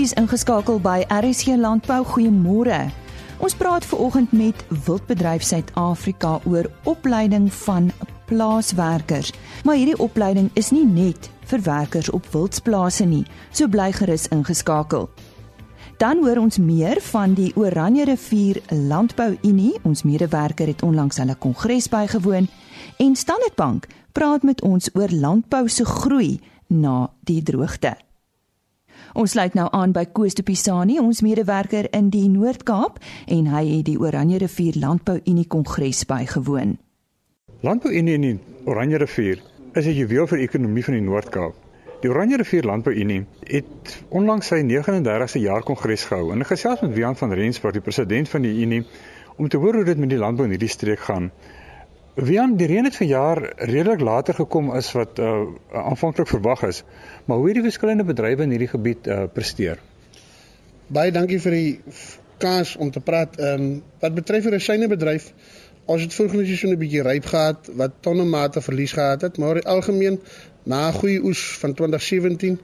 is 0.00 0.12
ingeskakel 0.16 0.78
by 0.80 1.02
RSG 1.12 1.58
Landbou. 1.60 2.00
Goeiemôre. 2.08 2.88
Ons 3.44 3.54
praat 3.58 3.84
veraloggend 3.84 4.32
met 4.32 4.62
Wildbedryf 4.86 5.44
Suid-Afrika 5.44 6.38
oor 6.48 6.70
opleiding 6.88 7.50
van 7.66 7.90
plaaswerkers. 8.30 9.32
Maar 9.64 9.76
hierdie 9.76 9.98
opleiding 10.00 10.48
is 10.56 10.70
nie 10.72 10.86
net 10.86 11.28
vir 11.52 11.60
werkers 11.68 12.08
op 12.16 12.24
wildsplase 12.32 13.04
nie. 13.04 13.26
So 13.52 13.68
bly 13.68 13.90
gerus 13.92 14.24
ingeskakel. 14.32 15.10
Dan 16.00 16.24
hoor 16.24 16.40
ons 16.46 16.56
meer 16.58 17.00
van 17.12 17.36
die 17.36 17.52
Oranje 17.60 18.08
rivier 18.08 18.62
Landbou 18.72 19.34
Unie. 19.44 19.74
Ons 19.84 20.06
medewerker 20.08 20.72
het 20.72 20.82
onlangs 20.82 21.20
hulle 21.20 21.36
kongres 21.36 21.92
bygewoon 21.92 22.48
en 22.96 23.16
Standard 23.16 23.56
Bank 23.56 23.90
praat 24.16 24.48
met 24.48 24.62
ons 24.64 24.88
oor 24.94 25.12
landbou 25.12 25.68
se 25.68 25.84
groei 25.84 26.38
na 26.68 27.10
die 27.28 27.42
droogte. 27.42 27.98
Ons 29.18 29.32
sluit 29.34 29.54
nou 29.58 29.66
aan 29.74 29.90
by 29.90 30.04
Koos 30.14 30.36
de 30.38 30.42
Pisani, 30.46 31.00
ons 31.02 31.22
medewerker 31.26 31.88
in 31.96 32.12
die 32.14 32.28
Noord-Kaap 32.30 33.00
en 33.26 33.48
hy 33.50 33.62
het 33.66 33.88
die 33.88 33.96
Oranje 33.98 34.38
rivier 34.38 34.76
Landbou 34.78 35.16
Unie 35.26 35.46
Kongres 35.50 36.04
bygewoon. 36.06 36.76
Landbou 37.66 37.90
Unie 37.90 38.14
in 38.14 38.26
die 38.28 38.36
Oranje 38.70 39.00
rivier 39.02 39.42
is 39.74 39.86
'n 39.86 39.96
juweel 39.98 40.26
vir 40.26 40.38
die 40.38 40.46
ekonomie 40.46 40.84
van 40.84 40.94
die 40.94 41.02
Noord-Kaap. 41.02 41.54
Die 42.02 42.10
Oranje 42.10 42.36
rivier 42.36 42.62
Landbou 42.62 42.94
Unie 42.94 43.24
het 43.44 44.04
onlangs 44.08 44.46
sy 44.46 44.62
39ste 44.62 45.40
jaar 45.40 45.62
kongres 45.62 46.04
gehou 46.04 46.32
en 46.32 46.44
gesels 46.44 46.80
met 46.80 46.94
Wian 46.94 47.16
van 47.16 47.32
Rensburg, 47.32 47.72
die 47.72 47.82
president 47.82 48.28
van 48.28 48.42
die 48.42 48.62
Unie, 48.62 48.86
om 49.36 49.48
te 49.48 49.56
hoor 49.56 49.74
hoe 49.74 49.84
dit 49.84 49.98
met 49.98 50.08
die 50.08 50.18
landbou 50.18 50.44
in 50.44 50.50
hierdie 50.50 50.68
streek 50.68 51.00
gaan. 51.00 51.32
Wian, 52.14 52.56
die 52.58 52.66
reën 52.66 52.84
het 52.84 52.96
vanjaar 52.96 53.38
redelik 53.56 54.00
later 54.00 54.34
gekom 54.34 54.70
as 54.74 54.90
wat 54.92 55.18
uh, 55.18 55.46
aanvanklik 55.70 56.26
verwag 56.28 56.62
is. 56.66 56.82
Maar 57.24 57.36
hoe 57.36 57.46
het 57.46 57.54
die 57.54 57.62
verskillende 57.62 58.04
bedrywe 58.04 58.42
in 58.42 58.50
hierdie 58.50 58.68
gebied 58.68 59.06
uh, 59.06 59.22
presteer? 59.32 59.78
Baie 60.90 61.12
dankie 61.14 61.38
vir 61.40 61.54
die 61.54 61.78
kans 62.42 62.74
om 62.76 62.90
te 62.90 63.00
praat. 63.00 63.38
Ehm 63.38 63.62
um, 63.62 63.82
wat 64.02 64.14
betref 64.16 64.48
die 64.48 64.56
resynebedryf, 64.56 65.30
ons 65.86 66.02
het 66.02 66.14
vroeër 66.14 66.40
net 66.40 66.58
so 66.58 66.68
'n 66.68 66.78
bietjie 66.80 67.02
ryp 67.06 67.26
gehad 67.30 67.70
wat 67.78 68.00
tonne 68.00 68.24
mate 68.24 68.60
verlies 68.60 68.92
gehad 68.92 69.22
het, 69.22 69.38
maar 69.38 69.62
algemeen 69.62 70.18
na 70.64 70.90
goeie 70.92 71.22
oes 71.22 71.42
van 71.62 71.74
2017 71.74 72.58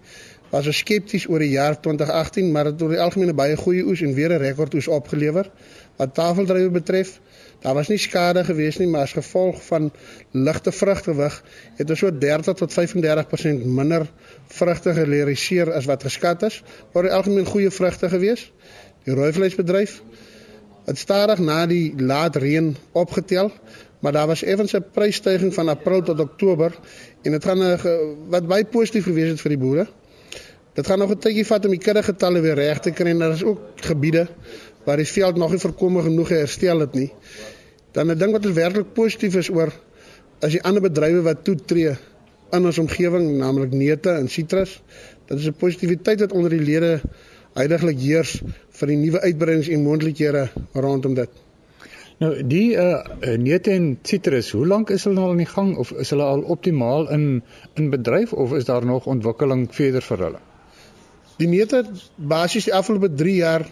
was 0.51 0.67
ons 0.67 0.79
skepties 0.79 1.29
oor 1.29 1.39
die 1.39 1.55
jaar 1.55 1.81
2018, 1.81 2.53
maar 2.53 2.65
het 2.65 2.83
oor 2.83 2.95
die 2.95 3.01
algemeen 3.01 3.35
baie 3.35 3.57
goeie 3.57 3.85
oes 3.87 4.03
en 4.03 4.15
weer 4.15 4.33
'n 4.33 4.43
rekord 4.43 4.75
oes 4.75 4.89
opgelewer. 4.89 5.51
Wat 5.97 6.15
tafeldrywe 6.15 6.71
betref, 6.71 7.21
Daar 7.67 7.75
was 7.75 7.89
nie 7.91 7.99
skade 7.99 8.45
gewees 8.47 8.77
nie, 8.79 8.87
maar 8.87 9.09
as 9.09 9.13
gevolg 9.17 9.57
van 9.67 9.89
ligte 10.31 10.71
vrugtewig 10.73 11.39
het 11.75 11.89
ons 11.91 11.99
so 11.99 12.13
30 12.19 12.55
tot 12.61 12.75
35% 12.75 13.65
minder 13.79 14.05
vrugte 14.55 14.93
gerealiseer 14.95 15.73
as 15.75 15.89
wat 15.91 16.07
geskat 16.07 16.45
is. 16.47 16.61
Maar 16.93 17.09
in 17.09 17.17
algemeen 17.17 17.47
goeie 17.47 17.71
vrugte 17.75 18.09
gewees. 18.09 18.45
Die 19.03 19.15
rooivleisbedryf 19.19 19.97
het 20.87 20.99
stadig 20.99 21.43
na 21.43 21.65
die 21.67 21.91
laat 21.99 22.39
reën 22.39 22.71
opgetel, 22.93 23.51
maar 23.99 24.15
daar 24.15 24.31
was 24.31 24.47
effens 24.47 24.77
'n 24.79 24.85
prysstygings 24.93 25.55
van 25.55 25.69
April 25.69 26.03
tot 26.03 26.21
Oktober 26.21 26.79
en 27.23 27.31
dit 27.31 27.45
gaan 27.45 27.63
'n 27.63 27.79
wat 28.29 28.47
baie 28.47 28.65
positief 28.65 29.05
gewees 29.05 29.29
het 29.29 29.41
vir 29.41 29.51
die 29.51 29.59
boere. 29.59 29.87
Dit 30.75 30.87
gaan 30.87 30.99
nog 30.99 31.11
'n 31.11 31.19
tydjie 31.19 31.47
vat 31.47 31.65
om 31.65 31.71
die 31.71 31.83
kudde 31.83 32.03
getalle 32.03 32.41
weer 32.41 32.55
reg 32.55 32.79
te 32.79 32.91
kry 32.91 33.11
en 33.11 33.19
daar 33.19 33.33
is 33.33 33.45
ook 33.45 33.61
gebiede 33.75 34.29
waar 34.87 34.97
die 34.97 35.09
veld 35.09 35.37
nog 35.37 35.51
nie 35.51 35.59
voorkome 35.59 36.03
genoeg 36.03 36.29
herstel 36.29 36.81
het 36.81 36.93
nie. 36.95 37.13
Dan 37.97 38.11
'n 38.13 38.19
ding 38.19 38.33
wat 38.33 38.45
werklik 38.45 38.93
positief 38.93 39.35
is 39.41 39.49
oor 39.51 39.73
as 40.45 40.53
die 40.53 40.63
ander 40.69 40.83
bedrywe 40.85 41.23
wat 41.25 41.45
toetree 41.45 41.95
in 42.53 42.69
ons 42.69 42.79
omgewing, 42.79 43.39
naamlik 43.41 43.73
neute 43.73 44.13
en 44.13 44.29
sitrus, 44.29 44.83
dit 45.27 45.39
is 45.39 45.49
'n 45.49 45.57
positiwiteit 45.63 46.21
wat 46.21 46.33
onder 46.33 46.51
die 46.51 46.61
lede 46.61 47.01
heidaglik 47.57 47.99
heers 47.99 48.43
vir 48.79 48.93
die 48.93 48.97
nuwe 49.01 49.21
uitbreidings 49.21 49.69
en 49.69 49.83
moontlikhede 49.83 50.49
rondom 50.75 51.15
dit. 51.15 51.31
Nou 52.21 52.33
die 52.49 52.77
uh 52.77 53.01
neute 53.37 53.71
en 53.71 53.99
sitrus, 54.03 54.51
hoe 54.51 54.67
lank 54.67 54.91
is 54.91 55.05
hulle 55.05 55.21
al 55.21 55.31
aan 55.31 55.43
die 55.45 55.53
gang 55.55 55.77
of 55.77 55.93
is 55.93 56.11
hulle 56.11 56.25
al 56.25 56.45
optimaal 56.57 57.11
in 57.11 57.43
in 57.75 57.91
bedryf 57.91 58.33
of 58.33 58.53
is 58.53 58.65
daar 58.65 58.85
nog 58.85 59.07
ontwikkeling 59.07 59.67
verder 59.75 60.03
vir 60.03 60.19
hulle? 60.19 60.41
Die 61.37 61.49
neute 61.49 61.83
basies 62.17 62.65
die 62.65 62.73
afgelope 62.75 63.11
3 63.13 63.33
jaar 63.37 63.67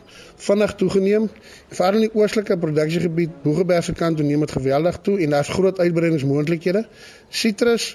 vinnig 0.47 0.75
toegeneem. 0.81 1.31
Veral 1.73 1.97
in 1.97 2.03
die 2.05 2.13
oostelike 2.13 2.59
produksiegebied, 2.61 3.39
Boegeberg 3.45 3.87
se 3.87 3.95
kant 3.97 4.21
toe 4.21 4.27
neem 4.27 4.45
dit 4.45 4.53
geweldig 4.53 4.99
toe 5.07 5.15
en 5.25 5.33
daar's 5.33 5.49
groot 5.49 5.81
uitbreidingsmoontlikhede. 5.81 6.85
Citrus 7.31 7.95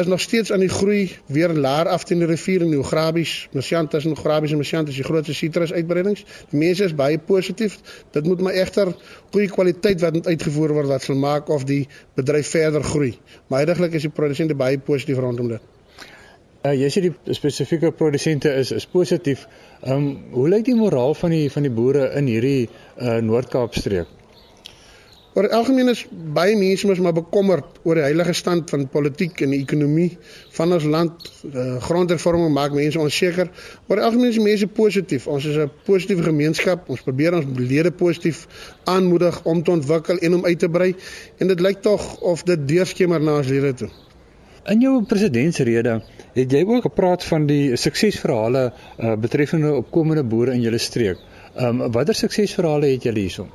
is 0.00 0.06
nog 0.06 0.20
steeds 0.20 0.52
aan 0.52 0.64
die 0.66 0.68
groei 0.68 1.16
weer 1.26 1.54
laer 1.54 1.88
af 1.94 2.04
teen 2.04 2.18
die 2.18 2.26
rivier 2.26 2.66
in 2.66 2.74
Ograbies, 2.78 3.48
Mesiantas 3.54 4.04
en 4.04 4.18
Ograbies 4.18 4.52
en 4.54 4.62
Mesiantas, 4.62 4.98
die 4.98 5.06
grootste 5.06 5.34
citrus 5.34 5.72
uitbreidings. 5.72 6.26
Die 6.50 6.58
mense 6.58 6.90
is 6.90 6.94
baie 6.94 7.18
positief. 7.18 7.78
Dit 8.14 8.26
moet 8.26 8.42
maar 8.42 8.58
egter 8.58 8.94
goeie 9.30 9.50
kwaliteit 9.50 10.02
wat 10.02 10.26
uitgevoer 10.26 10.74
word 10.78 10.90
wat 10.90 11.06
sal 11.06 11.18
maak 11.18 11.50
of 11.50 11.66
die 11.70 11.84
bedryf 12.18 12.50
verder 12.54 12.82
groei. 12.82 13.12
Maar 13.46 13.64
heidaglik 13.64 13.98
is 13.98 14.10
die 14.10 14.14
produsente 14.14 14.58
baie 14.58 14.78
positief 14.78 15.22
rondom 15.22 15.54
dit. 15.54 15.78
Uh, 16.60 16.74
jy 16.76 16.88
sê 16.92 17.00
die 17.00 17.32
spesifieke 17.32 17.88
produsente 17.96 18.50
is 18.60 18.68
is 18.76 18.84
positief. 18.84 19.46
Ehm 19.80 19.92
um, 19.96 20.08
hoe 20.34 20.48
lyk 20.52 20.66
die 20.66 20.74
moraal 20.76 21.14
van 21.16 21.32
die 21.32 21.46
van 21.52 21.64
die 21.64 21.72
boere 21.72 22.10
in 22.20 22.26
hierdie 22.28 22.66
uh, 22.68 23.14
Noord-Kaap 23.24 23.78
streek? 23.80 24.10
Oor 25.38 25.48
algemeen 25.56 25.88
is 25.88 26.02
baie 26.36 26.58
mense 26.60 26.84
mos 26.90 27.00
maar 27.00 27.14
bekommerd 27.16 27.78
oor 27.86 27.96
die 27.96 28.04
heilige 28.04 28.34
stand 28.36 28.68
van 28.74 28.84
politiek 28.92 29.40
en 29.46 29.54
die 29.54 29.62
ekonomie 29.62 30.10
van 30.58 30.76
ons 30.76 30.84
land. 30.96 31.30
Uh, 31.46 31.78
grondhervorming 31.86 32.52
maak 32.52 32.76
mense 32.76 33.00
onseker. 33.00 33.48
Oor 33.88 34.04
algemeen 34.04 34.34
is 34.34 34.42
mense 34.44 34.68
positief. 34.82 35.30
Ons 35.32 35.48
is 35.48 35.56
'n 35.56 35.72
positiewe 35.88 36.28
gemeenskap. 36.28 36.92
Ons 36.92 37.06
probeer 37.08 37.40
ons 37.40 37.48
lede 37.56 37.94
positief 38.04 38.44
aanmoedig 38.84 39.40
om 39.44 39.64
te 39.64 39.70
ontwikkel 39.78 40.20
en 40.20 40.34
om 40.42 40.44
uit 40.44 40.58
te 40.58 40.68
brei 40.68 40.92
en 41.38 41.54
dit 41.54 41.60
lyk 41.60 41.80
tog 41.88 42.20
of 42.20 42.44
dit 42.44 42.68
deurskemer 42.68 43.20
na 43.20 43.40
ons 43.40 43.48
lede 43.48 43.74
toe. 43.74 43.90
In 44.70 44.78
jou 44.78 45.00
presidentsrede 45.02 45.96
het 46.36 46.52
jy 46.54 46.60
ook 46.62 46.84
gepraat 46.84 47.24
van 47.26 47.46
die 47.48 47.74
suksesverhale 47.74 48.60
uh, 48.70 49.16
betreffende 49.18 49.72
opkomende 49.74 50.22
boere 50.22 50.52
in 50.54 50.62
julle 50.62 50.78
streek. 50.78 51.18
Ehm 51.56 51.80
um, 51.80 51.90
watter 51.96 52.14
suksesverhale 52.14 52.92
het 52.92 53.08
julle 53.08 53.18
hierson? 53.18 53.48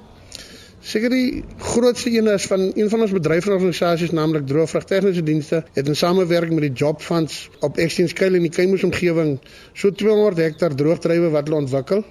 Seker 0.83 1.15
die 1.15 1.45
grootste 1.69 2.11
een 2.11 2.27
is 2.33 2.47
van 2.51 2.65
een 2.65 2.91
van 2.91 3.05
ons 3.05 3.13
bedryfsorganisasies 3.15 4.11
naamlik 4.11 4.43
Droogvrug 4.49 4.89
Tegniese 4.89 5.23
Dienste 5.23 5.63
het 5.77 5.87
in 5.87 5.95
samewerking 5.95 6.59
met 6.59 6.67
die 6.67 6.83
Job 6.83 6.99
Funds 7.01 7.49
op 7.63 7.79
Exchange 7.79 8.13
Kyle 8.19 8.35
in 8.35 8.49
die 8.49 8.51
Keimus 8.57 8.83
omgewing 8.83 9.37
so 9.73 9.91
200 9.91 10.43
hektaar 10.43 10.75
droogdrywe 10.75 11.31
wat 11.37 11.47
hulle 11.47 11.61
ontwikkel. 11.63 12.03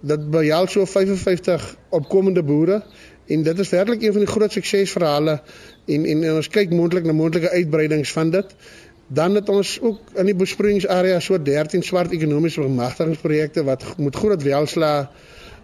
Dit 0.00 0.26
behels 0.34 0.74
so 0.74 0.90
55 0.90 1.70
opkomende 2.00 2.42
boere 2.42 2.82
en 3.30 3.42
dit 3.46 3.58
is 3.58 3.70
werklik 3.70 4.02
een 4.02 4.18
van 4.18 4.26
die 4.26 4.32
groot 4.34 4.58
suksesverhale 4.58 5.38
en, 5.86 6.04
en 6.04 6.22
en 6.24 6.34
ons 6.40 6.48
kyk 6.48 6.70
moontlik 6.74 7.04
na 7.04 7.12
moontlike 7.16 7.50
uitbreidings 7.50 8.12
van 8.12 8.30
dit. 8.30 8.54
Dan 9.10 9.34
het 9.34 9.48
ons 9.48 9.78
ook 9.82 10.12
in 10.22 10.28
die 10.30 10.36
besproeiingsarea 10.38 11.20
so 11.20 11.38
13 11.42 11.82
swart 11.82 12.12
ekonomiese 12.14 12.62
bemagtigingsprojekte 12.62 13.64
wat 13.66 13.84
moet 13.98 14.16
groot 14.16 14.42
welslaa 14.42 15.10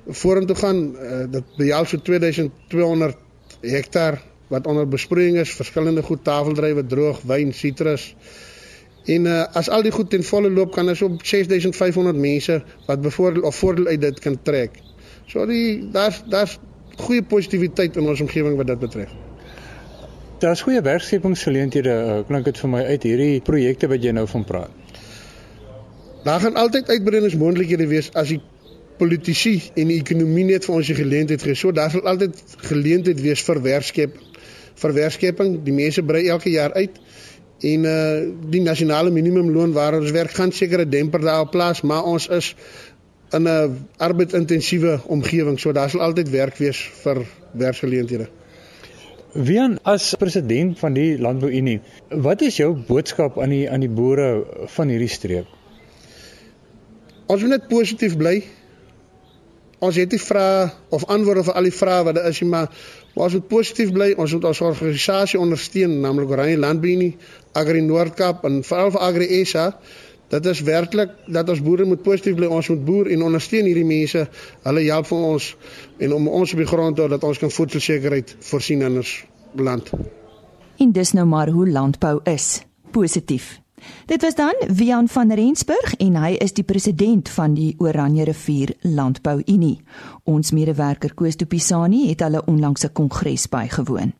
vorentoe 0.06 0.56
gaan. 0.56 0.80
Uh, 0.94 1.20
dit 1.30 1.52
behels 1.58 1.94
so 1.94 2.02
2200 2.02 3.16
hektaar 3.60 4.22
wat 4.48 4.66
onder 4.66 4.88
besproeiing 4.88 5.38
is, 5.42 5.54
verskillende 5.58 6.02
goed 6.02 6.24
tafeldrywe, 6.24 6.86
droog, 6.86 7.22
wyn, 7.26 7.52
sitrus. 7.54 8.14
En 9.06 9.26
uh, 9.30 9.42
as 9.58 9.70
al 9.70 9.86
die 9.86 9.94
goed 9.94 10.10
ten 10.10 10.24
volle 10.26 10.50
loop 10.50 10.74
kan 10.74 10.88
ons 10.90 11.02
op 11.06 11.22
6500 11.22 12.18
mense 12.18 12.58
wat 12.86 13.02
bevoordeel 13.02 13.46
of 13.46 13.58
voordeel 13.62 13.86
uit 13.86 14.00
dit 14.00 14.20
kan 14.22 14.38
trek. 14.42 14.80
So 15.30 15.46
die 15.46 15.86
daar's 15.94 16.22
daar's 16.30 16.58
goeie 16.96 17.22
positiwiteit 17.22 17.96
in 17.96 18.08
ons 18.08 18.22
omgewing 18.22 18.58
wat 18.58 18.74
dit 18.74 18.82
betref. 18.82 19.14
Daar's 20.38 20.60
goeie 20.60 20.82
werkskepingsgeleenthede, 20.84 21.92
uh, 21.92 22.16
klink 22.28 22.44
dit 22.44 22.58
vir 22.60 22.68
my 22.68 22.82
uit 22.84 23.04
hierdie 23.08 23.40
projekte 23.40 23.88
wat 23.88 24.02
jy 24.04 24.12
nou 24.12 24.26
van 24.28 24.44
praat. 24.44 25.00
Daar 26.26 26.42
gaan 26.42 26.58
altyd 26.60 26.90
uitbreidingsmoontlikhede 26.92 27.86
wees 27.88 28.10
as 28.12 28.34
die 28.34 28.42
politici 29.00 29.54
en 29.74 29.88
die 29.88 29.96
ekonomie 30.02 30.44
net 30.50 30.66
vir 30.68 30.76
ons 30.76 30.90
die 30.90 30.98
geleentheid 30.98 31.40
gee. 31.40 31.56
So 31.56 31.72
daar 31.72 31.92
sal 31.94 32.04
altyd 32.10 32.36
geleentheid 32.68 33.20
wees 33.24 33.44
vir 33.48 33.62
werkskep 33.64 34.20
vir 34.76 34.96
werkskeping. 34.98 35.60
Die 35.64 35.72
mense 35.72 36.04
brei 36.04 36.26
elke 36.28 36.52
jaar 36.52 36.76
uit 36.76 37.00
en 37.64 37.88
uh 37.88 37.98
die 38.52 38.60
nasionale 38.60 39.10
minimumloon 39.10 39.72
waar 39.72 39.96
ons 39.96 40.12
werk 40.12 40.36
gaan 40.36 40.52
sekere 40.52 40.84
demper 40.84 41.24
daar 41.24 41.46
op 41.46 41.54
plaas, 41.56 41.80
maar 41.80 42.04
ons 42.04 42.28
is 42.28 42.54
in 43.32 43.48
'n 43.48 43.86
arbeidsintensiewe 43.96 45.00
omgewing, 45.06 45.58
so 45.60 45.72
daar 45.72 45.90
sal 45.90 46.00
altyd 46.00 46.30
werk 46.30 46.56
wees 46.56 46.90
vir 47.02 47.24
werksgeleenthede. 47.52 48.28
Wian 49.36 49.76
as 49.84 50.14
president 50.16 50.78
van 50.80 50.94
die 50.96 51.18
Landbouunie, 51.20 51.80
wat 52.24 52.40
is 52.40 52.56
jou 52.56 52.70
boodskap 52.88 53.36
aan 53.42 53.52
die 53.52 53.66
aan 53.68 53.82
die 53.84 53.92
boere 53.92 54.28
van 54.72 54.88
hierdie 54.88 55.10
streek? 55.12 55.50
Ons 57.28 57.42
moet 57.42 57.52
net 57.52 57.66
positief 57.68 58.16
bly. 58.16 58.38
Ons 59.84 59.98
het 60.00 60.14
nie 60.14 60.22
vrae 60.22 60.70
of 60.88 61.04
antwoorde 61.12 61.44
vir 61.50 61.58
al 61.60 61.68
die 61.68 61.74
vrae 61.74 62.06
wat 62.08 62.16
daar 62.16 62.30
is 62.30 62.40
nie, 62.40 62.48
maar 62.48 62.70
ons 63.12 63.36
moet 63.36 63.48
positief 63.50 63.92
bly. 63.92 64.14
Ons 64.16 64.32
moet 64.38 64.48
ons 64.48 64.62
organisasie 64.70 65.40
ondersteun, 65.42 65.98
naamlik 66.00 66.32
Oranje 66.32 66.56
Landbouunie, 66.62 67.12
Agri 67.52 67.84
Noord-Kaap 67.84 68.46
en 68.48 68.62
veral 68.64 68.94
vir 68.96 69.04
Agri 69.10 69.44
SA 69.44 69.68
Dit 70.28 70.46
is 70.46 70.60
werklik 70.60 71.10
dat 71.26 71.48
ons 71.48 71.62
boere 71.62 71.84
moet 71.84 72.02
positief 72.02 72.34
bly. 72.34 72.46
Ons 72.50 72.68
moet 72.68 72.84
boer 72.84 73.10
en 73.14 73.22
ondersteun 73.22 73.68
hierdie 73.68 73.86
mense. 73.86 74.26
Hulle 74.62 74.86
help 74.88 75.06
vir 75.06 75.26
ons 75.32 75.50
en 75.98 76.14
om 76.16 76.28
ons 76.28 76.52
op 76.52 76.62
die 76.62 76.66
grond 76.66 76.96
te 76.96 77.04
hou 77.04 77.10
dat 77.10 77.24
ons 77.24 77.38
kan 77.38 77.50
voedselsekerheid 77.50 78.36
voorsien 78.48 78.82
in 78.82 78.98
ons 79.02 79.12
land. 79.54 79.92
En 80.82 80.90
dis 80.92 81.12
nou 81.12 81.26
maar 81.26 81.48
hoe 81.54 81.68
landbou 81.68 82.18
is. 82.24 82.64
Positief. 82.90 83.60
Dit 84.06 84.22
was 84.22 84.34
dan 84.34 84.54
Wian 84.68 85.08
van 85.08 85.32
Rensburg 85.32 85.94
en 86.02 86.16
hy 86.16 86.32
is 86.42 86.54
die 86.56 86.64
president 86.64 87.28
van 87.28 87.54
die 87.54 87.74
Oranje 87.78 88.24
rivier 88.24 88.72
Landbou 88.82 89.42
Unie. 89.46 89.80
Ons 90.24 90.50
medewerker 90.50 91.14
Koos 91.14 91.36
de 91.36 91.46
Pisani 91.46 92.06
het 92.08 92.24
hulle 92.24 92.42
onlangs 92.46 92.84
'n 92.84 92.92
kongres 92.92 93.48
bygewoon. 93.48 94.12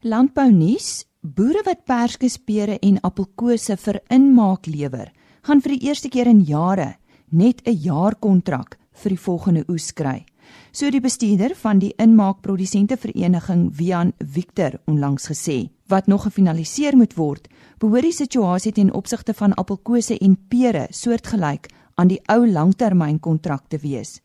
Landbou 0.00 0.50
nuus: 0.52 1.04
Boere 1.20 1.62
wat 1.64 1.84
perskespere 1.84 2.78
en 2.78 3.00
appelkose 3.00 3.76
vir 3.76 4.00
inmaak 4.08 4.66
lewer, 4.66 5.12
gaan 5.44 5.60
vir 5.60 5.74
die 5.76 5.88
eerste 5.90 6.08
keer 6.08 6.26
in 6.30 6.40
jare 6.48 6.94
net 7.28 7.60
'n 7.66 7.76
jaarkontrak 7.76 8.78
vir 8.92 9.10
die 9.10 9.24
volgende 9.26 9.64
oes 9.68 9.92
kry. 9.92 10.24
So 10.72 10.90
die 10.90 11.00
bestuurder 11.00 11.54
van 11.54 11.78
die 11.78 11.92
inmaakprodusente 11.96 12.96
vereniging 12.96 13.76
Wian 13.76 14.12
Victor 14.18 14.80
onlangs 14.86 15.28
gesê, 15.28 15.70
wat 15.88 16.06
nog 16.06 16.22
gefinaliseer 16.22 16.96
moet 16.96 17.14
word, 17.16 17.48
behoort 17.78 18.02
die 18.02 18.12
situasie 18.12 18.72
ten 18.72 18.92
opsigte 18.92 19.34
van 19.34 19.54
appelkose 19.54 20.18
en 20.18 20.36
pere 20.48 20.86
soortgelyk 20.90 21.68
aan 21.94 22.08
die 22.08 22.20
ou 22.26 22.46
langtermynkontrak 22.48 23.68
te 23.68 23.78
wees. 23.78 24.20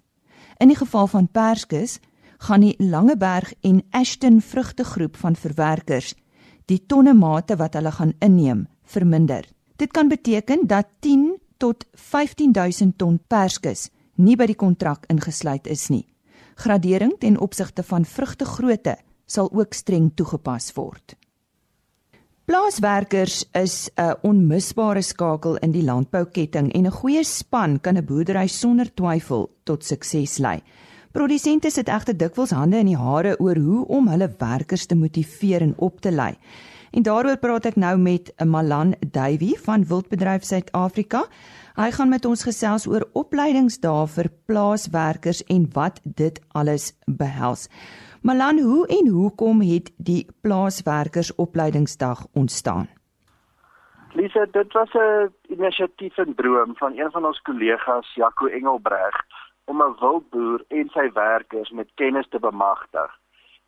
In 0.60 0.68
die 0.68 0.78
geval 0.78 1.08
van 1.08 1.28
perskes 1.28 2.00
gaan 2.38 2.62
die 2.62 2.76
Langeberg 2.80 3.54
en 3.62 3.84
Ashton 3.92 4.42
vrugtegroep 4.42 5.18
van 5.18 5.36
verwerkers 5.36 6.16
die 6.66 6.86
tonne 6.86 7.14
mate 7.14 7.56
wat 7.56 7.74
hulle 7.74 7.92
gaan 7.92 8.14
inneem 8.20 8.68
verminder. 8.84 9.46
Dit 9.80 9.92
kan 9.92 10.08
beteken 10.08 10.68
dat 10.68 10.88
10 11.00 11.38
tot 11.58 11.86
15000 11.94 12.98
ton 12.98 13.20
perskes 13.28 13.90
nie 14.20 14.36
by 14.36 14.50
die 14.52 14.58
kontrak 14.60 15.06
ingesluit 15.08 15.68
is 15.72 15.88
nie. 15.88 16.04
Gradering 16.60 17.16
ten 17.20 17.40
opsigte 17.40 17.86
van 17.88 18.04
vrugtegrootte 18.06 18.98
sal 19.26 19.48
ook 19.56 19.74
streng 19.74 20.12
toegepas 20.16 20.74
word. 20.76 21.16
Plaaswerkers 22.50 23.46
is 23.54 23.90
'n 23.96 24.16
onmisbare 24.22 25.02
skakel 25.02 25.56
in 25.58 25.72
die 25.72 25.84
landbouketting 25.84 26.74
en 26.74 26.86
'n 26.86 26.92
goeie 26.92 27.24
span 27.24 27.80
kan 27.80 27.98
'n 27.98 28.06
boerdery 28.06 28.48
sonder 28.48 28.94
twyfel 28.94 29.50
tot 29.64 29.86
sukses 29.86 30.38
lei. 30.38 30.60
Produsente 31.12 31.70
sit 31.70 31.88
egter 31.88 32.18
dikwels 32.18 32.50
hande 32.50 32.78
in 32.78 32.86
die 32.86 32.98
hare 32.98 33.40
oor 33.40 33.56
hoe 33.56 33.88
om 33.88 34.08
hulle 34.08 34.36
werkers 34.38 34.86
te 34.86 34.96
motiveer 34.96 35.62
en 35.62 35.74
op 35.78 36.02
te 36.02 36.12
lei. 36.12 36.38
En 36.92 37.04
daaroor 37.06 37.38
praat 37.38 37.66
ek 37.70 37.76
nou 37.78 37.98
met 38.02 38.32
Malan 38.46 38.96
Duivie 39.00 39.54
van 39.62 39.84
Wildbedryf 39.86 40.44
Suid-Afrika. 40.44 41.26
Hy 41.78 41.92
gaan 41.94 42.10
met 42.10 42.26
ons 42.26 42.44
gesels 42.44 42.88
oor 42.90 43.06
opleidingsdae 43.14 44.08
vir 44.16 44.30
plaaswerkers 44.50 45.44
en 45.54 45.68
wat 45.76 46.02
dit 46.04 46.42
alles 46.58 46.92
behels. 47.06 47.70
Malan, 48.26 48.60
hoe 48.60 48.88
en 48.88 49.12
hoekom 49.14 49.62
het 49.62 49.94
die 49.98 50.26
plaaswerkers 50.42 51.36
opleidingsdag 51.36 52.26
ontstaan? 52.34 52.90
Lisa, 54.18 54.46
dit 54.52 54.74
was 54.74 54.94
'n 54.94 55.30
inisiatief 55.48 56.18
en 56.18 56.36
droom 56.36 56.76
van 56.76 56.98
een 56.98 57.12
van 57.12 57.26
ons 57.26 57.42
kollegas, 57.42 58.16
Jaco 58.16 58.46
Engelbreg, 58.48 59.16
om 59.66 59.82
'n 59.82 59.96
wildboer 60.00 60.64
en 60.68 60.90
sy 60.90 61.12
werkers 61.14 61.70
met 61.70 61.92
kennis 61.96 62.28
te 62.30 62.40
bemagtig 62.40 63.20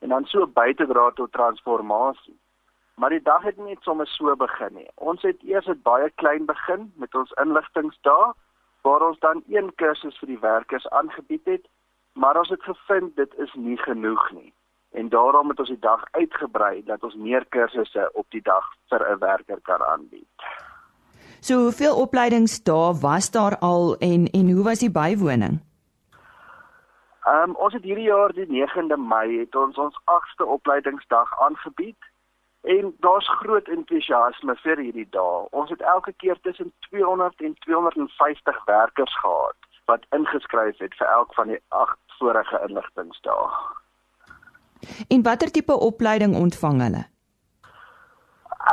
en 0.02 0.10
dan 0.10 0.26
so 0.26 0.48
by 0.48 0.74
te 0.74 0.86
dra 0.86 1.12
tot 1.16 1.32
transformasie. 1.32 2.38
Maar 3.02 3.10
die 3.10 3.22
dag 3.22 3.42
het 3.42 3.58
nie 3.58 3.78
sommer 3.82 4.08
so 4.08 4.36
begin 4.36 4.76
nie. 4.78 4.90
Ons 4.96 5.24
het 5.26 5.40
eers 5.42 5.66
dit 5.66 5.80
baie 5.82 6.10
klein 6.22 6.44
begin 6.46 6.92
met 7.02 7.16
ons 7.18 7.32
inligtingsdae 7.42 8.28
waar 8.86 9.06
ons 9.08 9.18
dan 9.24 9.42
een 9.50 9.72
kursus 9.82 10.20
vir 10.22 10.30
die 10.30 10.42
werkers 10.42 10.86
aangebied 10.90 11.50
het, 11.50 11.64
maar 12.14 12.38
ons 12.38 12.52
het 12.54 12.62
gevind 12.62 13.16
dit 13.18 13.34
is 13.46 13.54
nie 13.54 13.78
genoeg 13.82 14.28
nie. 14.32 14.54
En 14.94 15.10
daarom 15.10 15.50
het 15.50 15.64
ons 15.66 15.72
die 15.74 15.80
dag 15.82 16.04
uitgebrei 16.12 16.84
dat 16.92 17.02
ons 17.10 17.16
meer 17.16 17.46
kursusse 17.58 18.06
op 18.14 18.30
die 18.38 18.44
dag 18.52 18.70
vir 18.94 19.08
'n 19.16 19.18
werker 19.26 19.62
kan 19.72 19.82
aanbied. 19.82 20.46
So 21.40 21.58
hoeveel 21.58 21.98
opleidingsdae 22.06 22.94
was 23.02 23.32
daar 23.32 23.58
al 23.60 23.96
en 23.98 24.30
en 24.30 24.54
hoe 24.54 24.64
was 24.64 24.86
die 24.86 24.94
bywoning? 25.02 25.58
Ehm 27.26 27.50
um, 27.50 27.56
ons 27.56 27.74
het 27.74 27.84
hierdie 27.84 28.10
jaar 28.14 28.34
die 28.34 28.46
9de 28.46 28.98
Mei 28.98 29.40
het 29.40 29.56
ons 29.56 29.78
ons 29.78 30.02
8ste 30.06 30.46
opleidingsdag 30.46 31.40
aangebied 31.40 32.11
En 32.62 32.96
daar's 33.00 33.30
groot 33.42 33.68
entoesiasme 33.68 34.56
vir 34.56 34.78
hierdie 34.78 35.08
dag. 35.10 35.48
Ons 35.50 35.70
het 35.70 35.82
elke 35.82 36.14
keer 36.14 36.38
tussen 36.42 36.74
200 36.90 37.42
en 37.42 37.56
250 37.60 38.66
werkers 38.66 39.20
gehad 39.20 39.56
wat 39.86 40.06
ingeskryf 40.10 40.78
het 40.78 40.94
vir 40.96 41.08
elk 41.08 41.34
van 41.34 41.48
die 41.48 41.60
8 41.68 41.98
vorige 42.20 42.60
inligtingsdae. 42.68 43.48
En 45.08 45.24
watter 45.24 45.52
tipe 45.52 45.74
opleiding 45.74 46.36
ontvang 46.36 46.82
hulle? 46.82 47.04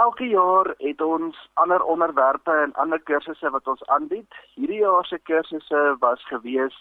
Elke 0.00 0.28
jaar 0.28 0.74
het 0.78 1.00
ons 1.00 1.48
ander 1.54 1.82
onderwerpe 1.82 2.52
en 2.52 2.74
ander 2.74 3.00
kursusse 3.00 3.50
wat 3.50 3.66
ons 3.66 3.84
aanbied. 3.86 4.34
Hierdie 4.54 4.82
jaar 4.84 5.04
se 5.04 5.18
kursusse 5.18 5.96
was 5.98 6.24
gewees 6.28 6.76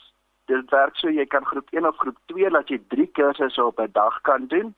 dit 0.48 0.70
werk 0.72 0.96
so 0.96 1.12
jy 1.12 1.26
kan 1.26 1.46
groep 1.46 1.72
1 1.76 1.88
of 1.88 1.98
groep 2.04 2.20
2 2.32 2.52
laat 2.52 2.70
jy 2.72 2.80
3 2.94 3.08
kursusse 3.20 3.64
op 3.64 3.80
'n 3.80 3.92
dag 3.92 4.22
kan 4.22 4.48
doen. 4.48 4.76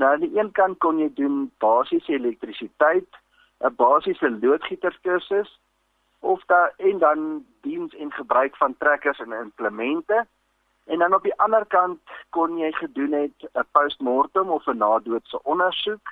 Nou 0.00 0.12
aan 0.12 0.20
die 0.20 0.38
een 0.38 0.52
kant 0.56 0.78
kon 0.80 0.98
jy 0.98 1.10
doen 1.14 1.50
basiese 1.60 2.12
elektrisiteit, 2.16 3.16
'n 3.60 3.74
basiese 3.76 4.30
loodgieterskursus 4.42 5.50
of 6.20 6.44
da 6.46 6.72
en 6.76 6.98
dan 6.98 7.44
diens 7.60 7.94
en 7.94 8.12
gebruik 8.12 8.56
van 8.56 8.76
trekkers 8.78 9.18
en 9.18 9.32
implemente. 9.32 10.26
En 10.84 10.98
dan 10.98 11.14
op 11.14 11.22
die 11.22 11.34
ander 11.36 11.66
kant 11.66 12.00
kon 12.30 12.58
jy 12.58 12.72
gedoen 12.72 13.12
het 13.12 13.50
'n 13.52 13.68
postmortem 13.72 14.48
of 14.48 14.66
'n 14.66 14.76
nadoodse 14.76 15.42
ondersoek, 15.42 16.04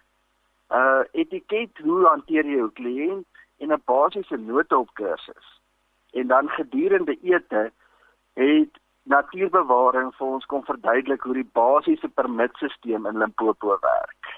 uh, 0.71 1.01
etiket 1.13 1.79
hoe 1.79 2.07
hanteer 2.07 2.45
jy 2.45 2.57
jou 2.57 2.71
kliënt 2.71 3.27
en 3.59 3.73
'n 3.73 3.83
basiese 3.85 4.37
noodhulpkursus. 4.37 5.61
En 6.13 6.27
dan 6.27 6.49
gedurende 6.49 7.19
ete 7.23 7.73
het 8.35 8.73
natuurbewaring 9.09 10.13
vir 10.19 10.27
ons 10.27 10.47
kom 10.51 10.65
verduidelik 10.67 11.25
hoe 11.27 11.35
die 11.39 11.51
basiese 11.59 12.09
permitstelsel 12.21 13.09
in 13.11 13.19
Limpopo 13.23 13.79
werk. 13.83 14.33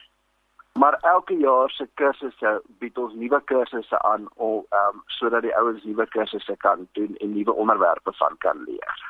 Maar 0.78 0.96
elke 1.12 1.34
jaar 1.34 1.70
se 1.70 1.86
kursusse 1.94 2.52
bied 2.78 2.98
ons 2.98 3.14
nuwe 3.18 3.40
kursusse 3.50 3.98
aan 4.06 4.28
om 4.34 4.62
um, 4.80 5.02
sodat 5.18 5.42
die 5.42 5.54
ouens 5.58 5.82
nuwe 5.84 6.06
kursusse 6.14 6.56
kan 6.64 6.86
doen 6.98 7.16
en 7.16 7.34
nuwe 7.34 7.52
onderwerpe 7.52 8.14
van 8.22 8.36
kan 8.38 8.62
leer. 8.68 9.02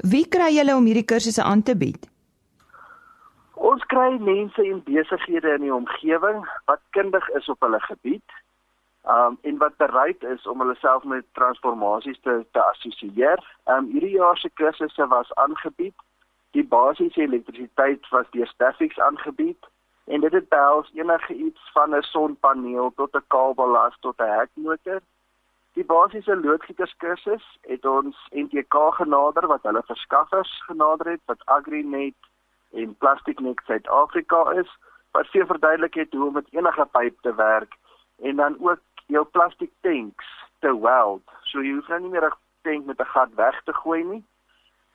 Wie 0.00 0.24
kry 0.28 0.48
julle 0.56 0.76
om 0.76 0.88
hierdie 0.88 1.04
kursusse 1.04 1.42
aan 1.42 1.62
te 1.62 1.76
bied? 1.76 2.08
Ons 3.54 3.84
kry 3.92 4.16
mense 4.20 4.64
en 4.64 4.82
besighede 4.88 5.54
in 5.58 5.68
die 5.68 5.74
omgewing 5.74 6.42
wat 6.70 6.82
kundig 6.96 7.28
is 7.38 7.48
op 7.52 7.60
hulle 7.64 7.80
gebied 7.84 8.40
um 9.06 9.38
en 9.42 9.56
wat 9.56 9.76
bereid 9.76 10.22
is 10.22 10.46
om 10.46 10.60
hulle 10.60 10.74
self 10.74 11.04
met 11.04 11.24
transformasies 11.32 12.20
te 12.22 12.44
te 12.52 12.62
assosieer. 12.62 13.42
Um 13.64 13.90
hierdie 13.92 14.16
jaar 14.18 14.38
se 14.38 14.50
kursusse 14.50 15.06
was 15.06 15.34
aangebied. 15.34 15.94
Die 16.50 16.66
basiese 16.66 17.20
elektrisiteit 17.20 18.08
was 18.08 18.30
deur 18.30 18.46
Staffix 18.46 18.98
aangebied 18.98 19.68
en 20.04 20.20
dit 20.20 20.32
het 20.32 20.48
behels 20.48 20.90
enige 20.94 21.34
iets 21.34 21.70
van 21.72 21.94
'n 21.94 22.02
sonpaneel 22.02 22.92
tot 22.96 23.14
'n 23.16 23.24
kabellas 23.26 23.96
tot 24.00 24.20
'n 24.20 24.32
hekmotor. 24.38 25.00
Die 25.72 25.84
basiese 25.84 26.36
loodgieterskursus 26.36 27.58
het 27.60 27.86
ons 27.86 28.16
NTK 28.30 28.74
genader 28.90 29.46
wat 29.46 29.62
hulle 29.62 29.82
verskaffers 29.86 30.62
genader 30.66 31.10
het 31.10 31.20
wat 31.24 31.44
Agrinet 31.44 32.14
en 32.72 32.96
Plasticnet 32.96 33.60
Suid-Afrika 33.66 34.50
is 34.50 34.70
wat 35.10 35.28
vir 35.32 35.46
verduidelik 35.46 35.94
het 35.94 36.12
hoe 36.12 36.26
om 36.26 36.32
met 36.32 36.48
enige 36.50 36.86
pyp 36.92 37.20
te 37.20 37.34
werk 37.34 37.76
en 38.22 38.36
dan 38.36 38.56
ook 38.60 38.80
jou 39.06 39.24
plastiek 39.24 39.72
tanks 39.80 40.26
te 40.58 40.72
weld. 40.80 41.22
So 41.42 41.62
jy 41.62 41.74
hoef 41.74 41.88
nou 41.88 42.00
nie 42.00 42.10
meer 42.10 42.26
'n 42.26 42.36
tank 42.62 42.86
met 42.86 43.00
'n 43.00 43.12
gat 43.14 43.34
weg 43.34 43.62
te 43.64 43.72
gooi 43.72 44.04
nie. 44.04 44.24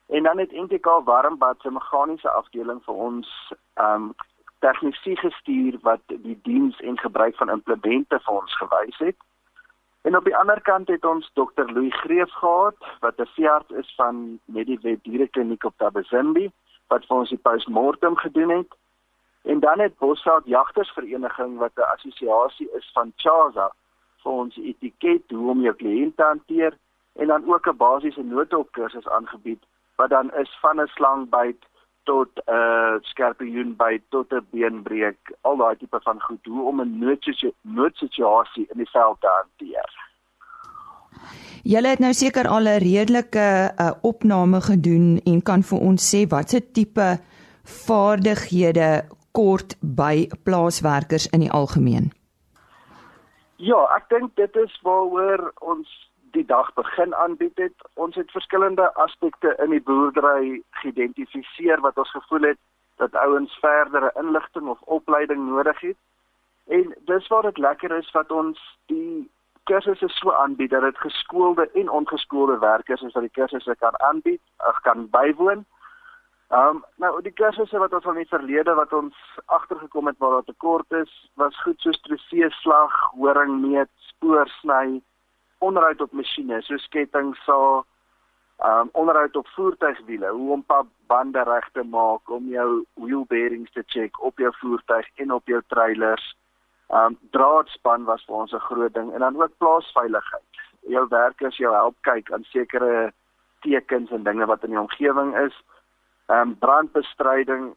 En 0.09 0.23
dan 0.23 0.37
het 0.37 0.51
NTK 0.51 0.85
Warmbad 1.03 1.61
se 1.61 1.71
meganiese 1.71 2.29
afdeling 2.29 2.83
vir 2.83 2.93
ons 2.93 3.53
um 3.75 4.13
tegnisie 4.59 5.17
gestuur 5.17 5.77
wat 5.81 6.01
die 6.05 6.39
diens 6.43 6.79
en 6.79 6.99
gebruik 6.99 7.35
van 7.35 7.49
implemente 7.49 8.19
vir 8.19 8.33
ons 8.33 8.57
gewys 8.57 8.97
het. 8.97 9.15
En 10.01 10.17
op 10.17 10.23
die 10.23 10.35
ander 10.37 10.61
kant 10.61 10.87
het 10.87 11.05
ons 11.05 11.31
Dr. 11.33 11.65
Louis 11.73 11.95
Greef 12.01 12.31
gehad 12.31 12.75
wat 12.99 13.19
'n 13.19 13.25
veearts 13.35 13.71
is 13.71 13.93
van 13.95 14.39
Medivet 14.45 15.03
Dierekliniek 15.03 15.63
op 15.63 15.77
Tabazimbi 15.77 16.51
wat 16.87 17.05
vir 17.05 17.17
ons 17.17 17.29
die 17.29 17.37
postmortem 17.37 18.15
gedoen 18.17 18.49
het. 18.49 18.71
En 19.41 19.59
dan 19.59 19.79
het 19.79 19.97
Bosveld 19.97 20.45
Jagtersvereniging 20.45 21.57
wat 21.57 21.71
'n 21.75 21.91
assosiasie 21.95 22.69
is 22.71 22.89
van 22.93 23.13
Chaza 23.15 23.71
vir 24.23 24.31
ons 24.31 24.57
etiket 24.57 25.31
hoe 25.31 25.49
om 25.49 25.61
jou 25.61 25.73
kliënt 25.73 26.15
te 26.17 26.23
hanteer 26.23 26.77
en 27.19 27.27
dan 27.27 27.45
ook 27.53 27.67
'n 27.67 27.77
basiese 27.77 28.23
noodhulpkursus 28.23 29.07
aangebied 29.07 29.63
wat 29.95 30.09
dan 30.09 30.31
is 30.43 30.51
van 30.61 30.81
'n 30.81 30.87
slangbyt 30.87 31.61
tot 32.03 32.29
'n 32.35 32.53
uh, 32.53 32.93
skorpioen 33.01 33.75
byt 33.75 34.03
tot 34.09 34.33
'n 34.33 34.45
beenbreek, 34.51 35.19
al 35.41 35.57
daai 35.57 35.75
tipe 35.77 35.99
van 36.03 36.21
goed 36.21 36.45
hoe 36.45 36.67
om 36.67 36.81
'n 36.81 36.97
noodsituasie 36.99 37.53
noodsituasie 37.61 38.65
in 38.71 38.77
die 38.77 38.89
veld 38.89 39.17
te 39.21 39.29
hanteer. 39.39 39.91
Julle 41.63 41.87
het 41.87 41.99
nou 41.99 42.13
seker 42.13 42.47
al 42.47 42.65
'n 42.65 42.79
redelike 42.79 43.73
uh, 43.79 43.91
opname 44.01 44.61
gedoen 44.61 45.21
en 45.25 45.41
kan 45.41 45.63
vir 45.63 45.79
ons 45.79 46.15
sê 46.15 46.27
watse 46.27 46.71
tipe 46.71 47.19
vaardighede 47.63 49.05
kort 49.31 49.77
by 49.81 50.27
plaaswerkers 50.43 51.27
in 51.27 51.39
die 51.39 51.51
algemeen. 51.51 52.11
Ja, 53.61 53.77
ek 53.93 54.07
dink 54.09 54.31
dit 54.39 54.55
is 54.57 54.73
waaroor 54.81 55.51
ons 55.61 55.89
die 56.33 56.45
dag 56.49 56.71
begin 56.73 57.11
aanbied 57.15 57.59
het. 57.61 57.83
Ons 57.93 58.15
het 58.17 58.31
verskillende 58.33 58.87
aspekte 59.03 59.51
in 59.61 59.69
die 59.69 59.81
boerdery 59.85 60.63
geïdentifiseer 60.79 61.83
wat 61.85 61.99
ons 62.01 62.09
gevoel 62.15 62.47
het 62.49 62.57
dat 63.03 63.13
ouens 63.21 63.53
verdere 63.61 64.09
inligting 64.17 64.65
of 64.67 64.81
opleiding 64.97 65.45
nodig 65.49 65.79
het. 65.79 65.99
En 66.73 66.89
dis 67.05 67.27
waar 67.27 67.45
dit 67.51 67.61
lekker 67.61 67.93
is 67.99 68.09
wat 68.17 68.33
ons 68.33 68.57
die 68.89 69.29
kursusse 69.69 70.09
so 70.09 70.33
aanbied 70.33 70.73
dat 70.73 70.87
dit 70.87 70.97
geskoolde 70.97 71.69
en 71.83 71.93
ongeskoolde 72.01 72.57
werkers 72.65 73.01
is 73.01 73.13
wat 73.13 73.29
die 73.29 73.37
kursusse 73.37 73.75
kan 73.77 73.99
aanbied, 74.09 74.41
kan 74.81 75.05
bywoon. 75.13 75.65
Ehm 76.51 76.67
um, 76.67 76.83
nou 76.99 77.21
die 77.23 77.31
kursusse 77.31 77.79
wat 77.79 77.93
ons 77.95 78.05
al 78.05 78.17
die 78.19 78.27
verlede 78.27 78.73
wat 78.75 78.91
ons 78.93 79.15
agtergekom 79.45 80.09
het 80.09 80.17
waar 80.19 80.33
daar 80.37 80.49
tekort 80.49 80.91
is, 80.91 81.11
was 81.39 81.61
goed 81.63 81.79
soos 81.79 82.01
trofeeslag, 82.03 82.97
horing 83.15 83.61
meet, 83.61 83.91
spoorsny, 84.09 84.99
onderhoud 85.63 86.01
op 86.03 86.11
masjiene 86.11 86.59
soos 86.67 86.87
kettingsaag, 86.91 87.85
um 88.67 88.89
onderhoud 88.91 89.35
op 89.35 89.47
voertuigwiele, 89.55 90.29
hoe 90.29 90.51
om 90.57 90.63
pap 90.63 90.89
bande 91.07 91.43
reg 91.43 91.69
te 91.71 91.83
maak, 91.83 92.29
om 92.29 92.51
jou 92.51 92.83
wheel 92.93 93.25
bearings 93.31 93.71
te 93.71 93.83
check 93.87 94.19
op 94.21 94.37
jou 94.39 94.51
voertuig 94.59 95.07
en 95.23 95.31
op 95.31 95.47
jou 95.47 95.61
trailers. 95.73 96.27
Um 96.89 97.17
draadspan 97.31 98.03
was 98.11 98.27
vir 98.27 98.35
ons 98.35 98.53
'n 98.53 98.67
groot 98.67 98.93
ding 98.93 99.13
en 99.13 99.19
dan 99.19 99.41
ook 99.41 99.57
plaasveiligheid. 99.57 100.51
Jou 100.81 101.07
werkers 101.07 101.57
jou 101.57 101.73
help 101.73 101.95
kyk 102.01 102.31
aan 102.31 102.43
sekere 102.43 103.13
tekens 103.61 104.11
en 104.11 104.23
dinge 104.23 104.45
wat 104.45 104.63
in 104.63 104.69
die 104.69 104.79
omgewing 104.79 105.37
is. 105.37 105.63
Um 106.31 106.55
brandbestryding, 106.59 107.71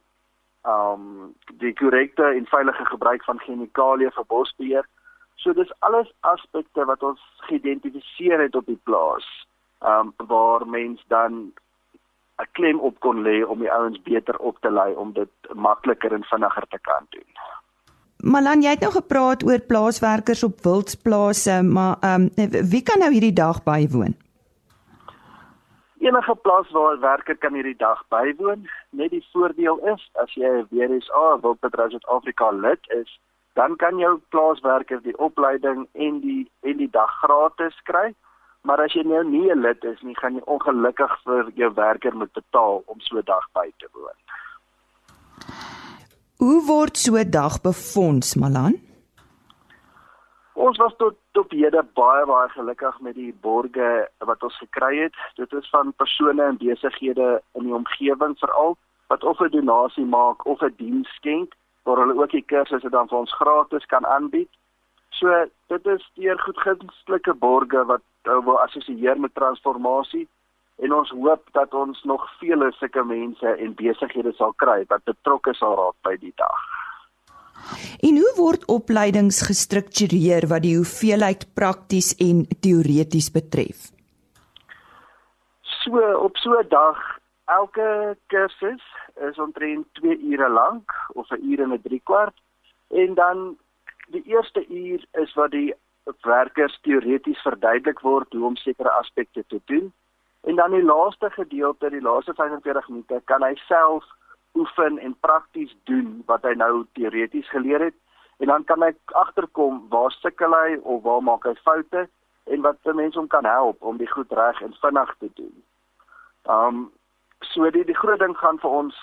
um 0.65 1.35
die 1.63 1.75
korrekte 1.75 2.31
en 2.37 2.47
veilige 2.47 2.85
gebruik 2.91 3.25
van 3.25 3.41
chemikalieë 3.47 4.13
vir 4.15 4.29
bosbeheer. 4.31 4.87
So 5.43 5.53
dis 5.53 5.73
alles 5.79 6.09
aspekte 6.21 6.87
wat 6.89 7.03
ons 7.03 7.21
geïdentifiseer 7.49 8.41
het 8.47 8.55
op 8.57 8.67
die 8.71 8.81
plaas. 8.89 9.27
Ehm 9.85 10.13
um, 10.15 10.29
waar 10.29 10.67
mens 10.67 11.05
dan 11.09 11.53
'n 12.43 12.49
klem 12.53 12.79
op 12.79 13.01
kon 13.01 13.23
lê 13.23 13.43
om 13.47 13.59
die 13.59 13.73
ouens 13.73 14.03
beter 14.03 14.39
op 14.39 14.57
te 14.61 14.71
lei 14.71 14.95
om 14.95 15.13
dit 15.13 15.33
makliker 15.55 16.13
en 16.13 16.25
vinniger 16.25 16.67
te 16.69 16.79
kan 16.81 17.07
doen. 17.09 17.31
Malan, 18.17 18.63
jy 18.63 18.71
het 18.71 18.81
nou 18.81 18.93
gepraat 18.93 19.45
oor 19.45 19.61
plaaswerkers 19.61 20.43
op 20.43 20.61
wildsplase, 20.63 21.63
maar 21.63 21.97
ehm 22.01 22.29
um, 22.37 22.51
wie 22.71 22.83
kan 22.83 22.99
nou 22.99 23.11
hierdie 23.13 23.33
dag 23.33 23.63
bywoon? 23.63 24.17
Enige 26.05 26.35
plaaswerker 26.35 27.37
kan 27.41 27.55
hierdie 27.57 27.79
dag 27.81 28.01
bywoon. 28.13 28.67
Net 28.93 29.13
die 29.15 29.23
voordeel 29.33 29.79
is 29.93 30.03
as 30.21 30.35
jy 30.37 30.51
'n 30.51 30.67
WSA 30.69 31.39
Wildbedryf 31.41 31.95
Suid-Afrika 31.95 32.51
lid 32.51 32.83
is, 33.01 33.11
dan 33.57 33.77
kan 33.77 33.99
jou 33.99 34.21
plaaswerker 34.29 35.01
die 35.03 35.17
opleiding 35.19 35.89
en 35.93 36.21
die 36.21 36.51
en 36.61 36.77
die 36.77 36.91
dag 36.91 37.13
gratis 37.23 37.81
kry. 37.89 38.13
Maar 38.69 38.85
as 38.85 38.93
jy 38.93 39.03
nou 39.03 39.25
nie 39.25 39.49
'n 39.51 39.61
lid 39.61 39.85
is 39.85 40.03
nie, 40.03 40.17
gaan 40.21 40.35
jy 40.35 40.43
ongelukkig 40.45 41.13
vir 41.25 41.51
jou 41.55 41.73
werker 41.75 42.17
moet 42.17 42.33
betaal 42.33 42.83
om 42.87 43.01
so 43.01 43.17
'n 43.17 43.25
dag 43.25 43.47
by 43.53 43.73
te 43.79 43.89
woon. 43.93 44.19
Hoe 46.37 46.61
word 46.67 46.97
so 46.97 47.17
'n 47.17 47.31
dag 47.31 47.61
befonds, 47.63 48.35
Malan? 48.35 48.75
Ons 50.55 50.79
was 50.79 50.95
tot 50.97 51.17
tot 51.33 51.51
hede 51.51 51.83
baie 51.99 52.27
baie 52.31 52.49
gelukkig 52.49 52.99
met 53.01 53.15
die 53.15 53.33
borge 53.43 54.09
wat 54.19 54.43
ons 54.43 54.59
gekry 54.63 54.99
het. 54.99 55.17
Dit 55.35 55.53
is 55.53 55.71
van 55.71 55.93
persone 55.99 56.43
en 56.43 56.61
besighede 56.61 57.43
in 57.59 57.67
die 57.67 57.75
omgewing 57.75 58.39
veral 58.39 58.77
wat 59.11 59.25
of 59.25 59.41
'n 59.41 59.51
donasie 59.51 60.05
maak 60.05 60.47
of 60.47 60.63
'n 60.63 60.75
diens 60.77 61.09
skenk 61.15 61.55
waar 61.83 61.97
hulle 61.97 62.23
ook 62.23 62.31
die 62.31 62.47
kursusse 62.53 62.91
dan 62.91 63.09
vir 63.09 63.19
ons 63.19 63.35
gratis 63.35 63.87
kan 63.87 64.07
aanbied. 64.07 64.51
So 65.11 65.47
dit 65.67 65.87
is 65.87 66.11
deur 66.15 66.39
goedgunstelike 66.39 67.35
borge 67.35 67.85
wat 67.85 68.03
uh, 68.23 68.39
wil 68.45 68.61
assosieer 68.61 69.21
met 69.21 69.35
transformasie 69.35 70.29
en 70.77 70.95
ons 70.95 71.11
hoop 71.11 71.43
dat 71.53 71.75
ons 71.75 72.03
nog 72.03 72.31
vele 72.39 72.73
sulke 72.73 73.05
mense 73.05 73.47
en 73.47 73.75
besighede 73.75 74.33
sal 74.33 74.53
kry 74.53 74.85
wat 74.89 75.05
betrokke 75.05 75.55
sal 75.55 75.77
raak 75.77 75.99
by 76.03 76.17
die 76.17 76.33
dag. 76.37 76.74
En 78.01 78.17
hoe 78.21 78.33
word 78.37 78.65
opleidings 78.67 79.43
gestruktureer 79.47 80.47
wat 80.49 80.63
die 80.63 80.77
hoeveelheid 80.77 81.47
prakties 81.55 82.15
en 82.17 82.47
teoreties 82.61 83.31
betref? 83.31 83.91
So 85.63 86.01
op 86.27 86.37
so 86.37 86.59
'n 86.59 86.69
dag 86.69 86.99
elke 87.45 88.17
kursus 88.27 88.85
is 89.31 89.39
omtrent 89.39 89.87
2 89.93 90.19
ure 90.33 90.49
lank 90.49 90.93
of 91.15 91.31
'n 91.31 91.45
uur 91.51 91.61
en 91.61 91.73
'n 91.73 91.83
3 91.83 92.01
kwart 92.05 92.37
en 92.89 93.15
dan 93.15 93.57
die 94.09 94.23
eerste 94.25 94.67
uur 94.69 95.07
is 95.13 95.35
wat 95.35 95.51
die 95.51 95.75
werkers 96.23 96.79
teoreties 96.83 97.43
verduidelik 97.43 98.01
word 98.01 98.33
hoe 98.33 98.47
om 98.47 98.57
sekere 98.57 98.91
aspekte 98.91 99.45
te 99.47 99.61
doen 99.65 99.93
en 100.41 100.57
dan 100.57 100.71
die 100.71 100.85
laaste 100.85 101.31
gedeelte 101.31 101.91
die 101.91 102.03
laaste 102.03 102.35
45 102.35 102.89
minute 102.89 103.21
kan 103.25 103.43
hy 103.43 103.55
self 103.55 104.05
oefen 104.55 104.99
en 104.99 105.17
prakties 105.21 105.77
doen 105.91 106.23
wat 106.27 106.43
hy 106.43 106.55
nou 106.59 106.87
teoreties 106.93 107.49
geleer 107.51 107.81
het 107.81 107.97
en 108.39 108.47
dan 108.47 108.65
kan 108.65 108.83
hy 108.83 108.93
agterkom 109.07 109.87
waar 109.89 110.13
sukkel 110.21 110.55
hy 110.55 110.77
of 110.83 111.03
waar 111.03 111.23
maak 111.23 111.47
hy 111.49 111.55
foute 111.63 112.07
en 112.45 112.61
wat 112.67 112.79
vir 112.83 112.95
mense 112.95 113.19
om 113.19 113.31
kan 113.31 113.47
help 113.49 113.83
om 113.83 113.99
die 113.99 114.11
goed 114.11 114.33
reg 114.33 114.61
en 114.63 114.77
vinnig 114.83 115.15
te 115.19 115.31
doen. 115.35 115.55
Um 116.45 116.87
so 117.41 117.71
die 117.71 117.85
die 117.85 117.99
groot 117.99 118.19
ding 118.19 118.37
gaan 118.39 118.59
vir 118.63 118.71
ons 118.71 119.01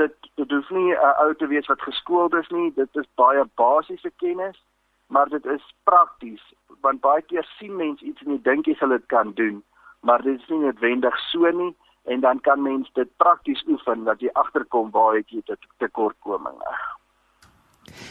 dit 0.00 0.30
dit 0.40 0.50
hoef 0.50 0.70
nie 0.70 0.90
'n 0.94 0.98
uh, 0.98 1.14
ou 1.24 1.34
te 1.34 1.46
wees 1.46 1.66
wat 1.66 1.82
geskoold 1.82 2.34
is 2.34 2.48
nie 2.48 2.72
dit 2.74 2.96
is 3.02 3.08
baie 3.14 3.44
basiese 3.62 4.10
kennis 4.22 4.58
maar 5.06 5.28
dit 5.28 5.46
is 5.46 5.74
prakties 5.84 6.42
want 6.80 7.00
baie 7.00 7.22
keer 7.22 7.46
sien 7.58 7.76
mense 7.76 8.04
iets 8.04 8.22
en 8.22 8.32
jy 8.32 8.40
dink 8.42 8.66
jy 8.66 8.74
sal 8.78 8.94
dit 8.96 9.06
kan 9.06 9.32
doen 9.42 9.62
maar 10.00 10.22
dit 10.22 10.40
is 10.40 10.48
nie 10.48 10.60
noodwendig 10.64 11.18
so 11.30 11.50
nie 11.50 11.74
en 12.04 12.20
dan 12.20 12.40
kan 12.40 12.62
mens 12.62 12.90
dit 12.92 13.08
prakties 13.16 13.64
oefen 13.68 14.04
dat 14.04 14.20
jy 14.20 14.30
agterkom 14.32 14.90
waar 14.90 15.14
het 15.14 15.28
jy 15.28 15.42
dit 15.44 15.66
tekortkominge 15.78 16.78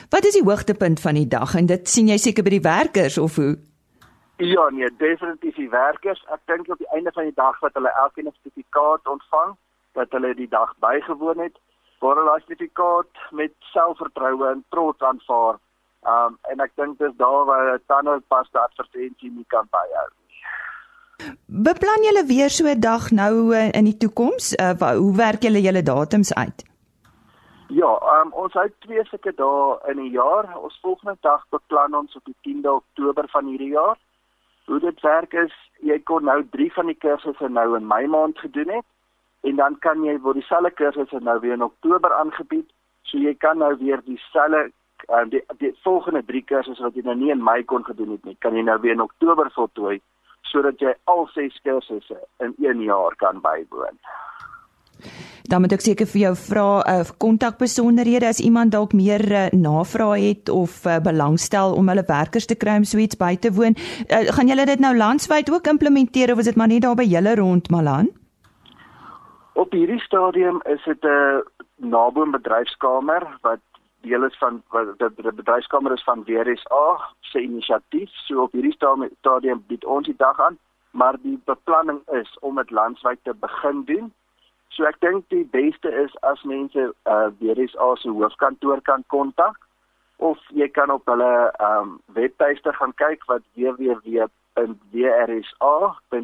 Wat 0.09 0.25
is 0.25 0.33
die 0.33 0.43
hoogtepunt 0.43 0.99
van 0.99 1.13
die 1.13 1.27
dag 1.27 1.55
en 1.55 1.65
dit 1.65 1.87
sien 1.87 2.07
jy 2.07 2.17
seker 2.17 2.43
by 2.43 2.49
die 2.49 2.65
werkers 2.65 3.17
of 3.17 3.35
hoe 3.35 3.57
Ja, 4.39 4.69
nee, 4.69 4.87
definitief 4.97 5.55
die 5.55 5.69
werkers. 5.69 6.21
Ek 6.31 6.39
dink 6.47 6.69
op 6.71 6.79
die 6.79 6.87
einde 6.95 7.11
van 7.11 7.25
die 7.27 7.35
dag 7.35 7.57
wat 7.59 7.73
hulle 7.75 7.91
elkeen 8.03 8.27
'n 8.27 8.31
sertifikaat 8.31 9.07
ontvang, 9.07 9.57
dat 9.99 10.11
hulle 10.15 10.31
die 10.35 10.47
dag 10.47 10.71
bygewoon 10.79 11.39
het, 11.43 11.57
waar 11.99 12.15
hulle 12.15 12.29
daai 12.29 12.45
sertifikaat 12.45 13.11
met 13.31 13.51
selfvertroue 13.59 14.47
en 14.47 14.63
trots 14.69 15.03
aanvaar. 15.03 15.59
Um 16.07 16.37
en 16.51 16.59
ek 16.59 16.71
dink 16.75 16.97
dis 16.99 17.15
daar 17.17 17.45
waar 17.45 17.73
'n 17.73 17.83
tandpasta 17.87 18.59
advertensie 18.59 19.31
nie 19.31 19.45
kan 19.47 19.67
byhou. 19.71 20.09
Beplan 21.45 22.03
julle 22.07 22.23
weer 22.25 22.49
so 22.49 22.65
'n 22.67 22.79
dag 22.79 23.11
nou 23.11 23.33
uh, 23.53 23.71
in 23.79 23.83
die 23.83 23.97
toekoms? 23.97 24.55
Uh, 24.55 24.95
hoe 25.03 25.15
werk 25.15 25.41
julle 25.41 25.61
julle 25.61 25.83
datums 25.83 26.33
uit? 26.33 26.63
Ja, 27.67 27.91
um, 28.21 28.31
ons 28.33 28.53
het 28.53 28.73
twee 28.79 29.03
sulke 29.05 29.33
dae 29.35 29.79
in 29.91 29.99
'n 29.99 30.11
jaar. 30.11 30.57
Ons 30.57 30.79
volgende 30.81 31.17
dag 31.21 31.45
beplan 31.49 31.95
ons 31.95 32.15
op 32.15 32.25
die 32.25 32.35
10de 32.41 32.71
Oktober 32.71 33.27
van 33.29 33.45
hierdie 33.45 33.69
jaar. 33.69 33.97
Hoe 34.65 34.79
dit 34.79 35.01
werk 35.01 35.33
is, 35.33 35.53
jy 35.79 35.99
kon 36.03 36.23
nou 36.23 36.47
3 36.49 36.73
van 36.73 36.85
die 36.85 36.97
kursusse 36.97 37.49
nou 37.49 37.75
in 37.77 37.87
Mei 37.87 38.07
maand 38.07 38.39
gedoen 38.39 38.69
het 38.69 38.85
en 39.41 39.55
dan 39.55 39.79
kan 39.79 40.03
jy 40.03 40.19
word 40.19 40.35
dieselfde 40.35 40.71
kursusse 40.71 41.19
nou 41.19 41.39
weer 41.39 41.53
in 41.53 41.63
Oktober 41.63 42.13
aangebied. 42.13 42.69
So 43.01 43.17
jy 43.17 43.35
kan 43.35 43.57
nou 43.57 43.77
weer 43.77 44.01
dieselfde 44.05 44.71
uh, 45.09 45.29
die, 45.29 45.43
die 45.57 45.75
volgende 45.83 46.25
3 46.25 46.43
kursusse 46.43 46.83
wat 46.83 46.95
jy 46.95 47.01
nou 47.01 47.15
nie 47.15 47.31
in 47.31 47.43
Mei 47.43 47.63
kon 47.63 47.85
gedoen 47.85 48.11
het 48.11 48.23
nie, 48.25 48.35
kan 48.39 48.55
jy 48.55 48.61
nou 48.61 48.79
weer 48.79 48.91
in 48.91 49.01
Oktober 49.01 49.51
voltooi 49.51 50.01
sodat 50.51 50.81
jy 50.81 50.93
al 51.05 51.27
6 51.35 51.61
kursusse 51.63 52.17
in 52.43 52.55
1 52.57 52.81
jaar 52.83 53.15
kan 53.15 53.41
bywoon. 53.41 53.97
Dan 55.49 55.63
moet 55.63 55.73
ek 55.73 55.81
seker 55.81 56.05
vir 56.05 56.21
jou 56.21 56.33
vra 56.37 56.67
'n 56.77 56.83
uh, 56.85 56.99
eh, 56.99 57.11
kontakbesonderhede 57.17 58.27
as 58.27 58.39
iemand 58.39 58.71
dalk 58.71 58.93
meer 58.93 59.23
uh, 59.31 59.49
navrae 59.51 60.29
het 60.29 60.49
of 60.49 60.85
uh, 60.85 60.99
belangstel 60.99 61.73
om 61.73 61.87
hulle 61.89 62.03
werkers 62.05 62.45
te 62.45 62.55
kry 62.55 62.75
om 62.77 62.83
so 62.83 62.97
iets 62.97 63.17
by 63.17 63.35
te 63.35 63.51
woon. 63.51 63.73
Uh, 64.09 64.29
gaan 64.35 64.47
julle 64.47 64.65
dit 64.65 64.79
nou 64.79 64.93
landwyd 64.97 65.49
ook 65.49 65.67
implementeer 65.67 66.31
of 66.31 66.39
is 66.39 66.45
dit 66.45 66.55
maar 66.55 66.67
net 66.67 66.81
daar 66.81 66.95
by 66.95 67.07
julle 67.07 67.35
rond 67.35 67.69
Malan? 67.69 68.09
Op 69.53 69.71
hierdie 69.71 69.99
stadium 69.99 70.61
is 70.65 70.83
dit 70.85 71.03
'n 71.03 71.43
naboom 71.75 72.31
bedryfskamer 72.31 73.39
wat 73.41 73.59
deel 74.01 74.23
is 74.23 74.37
van 74.37 74.61
wat 74.69 74.99
die 74.99 75.31
bedryfskamer 75.31 75.93
is 75.93 76.03
van 76.03 76.23
WRSA 76.23 77.13
se 77.19 77.41
inisiatief. 77.41 78.09
So 78.25 78.41
op 78.41 78.51
hierdie 78.51 78.75
stadium 79.19 79.63
bied 79.67 79.85
ons 79.85 80.05
die 80.05 80.17
dag 80.17 80.39
aan, 80.39 80.57
maar 80.91 81.17
die 81.21 81.39
beplanning 81.45 82.01
is 82.21 82.37
om 82.39 82.55
dit 82.55 82.71
landwyd 82.71 83.19
te 83.23 83.33
begin 83.33 83.83
doen. 83.85 84.11
So 84.69 84.85
ek 84.89 84.99
dink 84.99 85.29
die 85.33 85.45
beste 85.51 85.91
is 85.91 86.15
as 86.21 86.43
mense 86.43 86.91
uh 87.05 87.29
WRSA 87.39 87.95
se 88.01 88.09
hoofkantoor 88.09 88.81
kan 88.81 89.03
kontak 89.07 89.57
of 90.17 90.37
jy 90.51 90.67
kan 90.67 90.91
op 90.91 91.07
hulle 91.07 91.31
um 91.63 91.97
webtuiste 92.13 92.73
gaan 92.73 92.93
kyk 92.99 93.25
wat 93.31 93.41
www 93.55 94.29
www.wrsa.co.za 94.53 96.21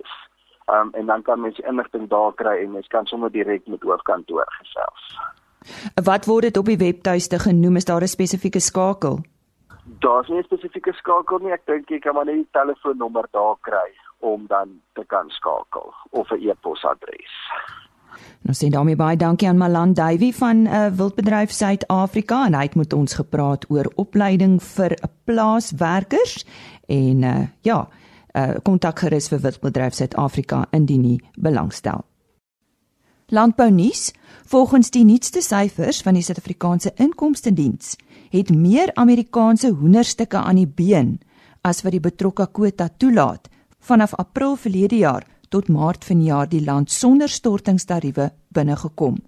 is. 0.00 0.10
Um, 0.66 0.88
en 0.92 1.06
dan 1.06 1.22
kan 1.22 1.40
mens 1.40 1.58
inligting 1.58 2.08
daar 2.08 2.34
kry 2.34 2.62
en 2.62 2.70
mens 2.70 2.86
kan 2.86 3.06
sommer 3.06 3.30
direk 3.30 3.66
met 3.66 3.82
hoofkantoor 3.82 4.44
gesels. 4.46 5.18
Wat 6.04 6.26
word 6.26 6.42
dit 6.42 6.56
op 6.56 6.66
die 6.66 6.76
webtuiste 6.76 7.38
genoem? 7.38 7.76
Is 7.76 7.84
daar 7.84 8.02
'n 8.02 8.08
spesifieke 8.08 8.60
skakel? 8.60 9.20
Daar's 10.00 10.28
nie 10.28 10.38
'n 10.38 10.44
spesifieke 10.44 10.92
skakel 10.92 11.38
nie. 11.38 11.52
Ek 11.52 11.66
dink 11.66 11.88
jy 11.88 11.98
kan 11.98 12.14
maar 12.14 12.24
net 12.24 12.34
die 12.34 12.48
telefoonnommer 12.52 13.26
daar 13.30 13.56
kry 13.60 13.90
om 14.18 14.46
dan 14.46 14.80
te 14.94 15.04
kan 15.06 15.30
skakel 15.30 15.94
of 16.10 16.30
'n 16.30 16.48
e-posadres. 16.48 17.34
Nou 18.46 18.54
sê 18.54 18.68
daarmee 18.70 18.96
baie 18.96 19.16
dankie 19.16 19.48
aan 19.48 19.58
Malan 19.58 19.92
Duwy 19.92 20.32
van 20.32 20.62
'n 20.62 20.66
uh, 20.66 20.86
wildbedryf 20.86 21.50
Suid-Afrika 21.50 22.46
en 22.46 22.54
hy 22.54 22.62
het 22.62 22.74
met 22.74 22.92
ons 22.92 23.14
gepraat 23.14 23.70
oor 23.70 23.92
opleiding 23.94 24.62
vir 24.62 24.98
plaaswerkers 25.24 26.46
en 26.86 27.22
uh, 27.22 27.46
ja, 27.60 27.88
uh, 28.32 28.54
kontak 28.62 28.98
gerus 28.98 29.28
vir 29.28 29.40
wildbedryf 29.40 29.94
Suid-Afrika 29.94 30.66
indien 30.70 31.04
jy 31.04 31.20
belangstel. 31.34 32.04
Landbou 33.28 33.70
nuus: 33.70 34.12
Volgens 34.46 34.90
die 34.90 35.04
nuutste 35.04 35.40
syfers 35.42 35.98
van 36.06 36.14
die 36.14 36.22
Suid-Afrikaanse 36.22 36.92
Inkomste 37.02 37.50
Diens, 37.52 37.96
het 38.30 38.52
meer 38.54 38.92
Amerikaanse 38.94 39.72
hoenderstukke 39.74 40.38
aan 40.38 40.60
die 40.60 40.68
been 40.68 41.16
as 41.66 41.82
wat 41.82 41.96
die 41.96 42.00
betrokke 42.00 42.46
kwota 42.46 42.86
toelaat 42.88 43.48
vanaf 43.82 44.14
April 44.14 44.54
verlede 44.54 45.00
jaar 45.00 45.26
tot 45.50 45.66
Maart 45.68 46.06
vanjaar 46.06 46.46
die 46.46 46.62
land 46.62 46.90
sonder 46.90 47.28
stortingstariewe 47.28 48.30
binnegekom. 48.54 49.18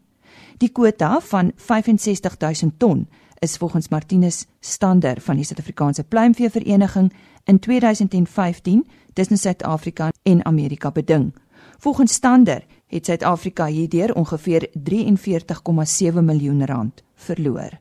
Die 0.62 0.70
kwota 0.70 1.18
van 1.32 1.50
65000 1.56 2.78
ton 2.78 3.08
is 3.42 3.56
volgens 3.56 3.90
Martinus 3.90 4.44
Stander 4.60 5.18
van 5.20 5.42
die 5.42 5.44
Suid-Afrikaanse 5.44 6.04
Pluimvee 6.04 6.50
Vereniging 6.50 7.10
in 7.50 7.58
2015 7.58 8.86
tussen 9.12 9.38
Suid-Afrika 9.38 10.12
en 10.22 10.44
Amerika 10.44 10.90
beding. 10.90 11.32
Volgens 11.78 12.12
Stander 12.12 12.62
het 12.88 13.07
Suid-Afrika 13.07 13.66
hierdeur 13.66 14.14
ongeveer 14.14 14.68
43,7 14.90 16.23
miljoen 16.23 16.66
rand 16.66 17.02
verloor. 17.14 17.78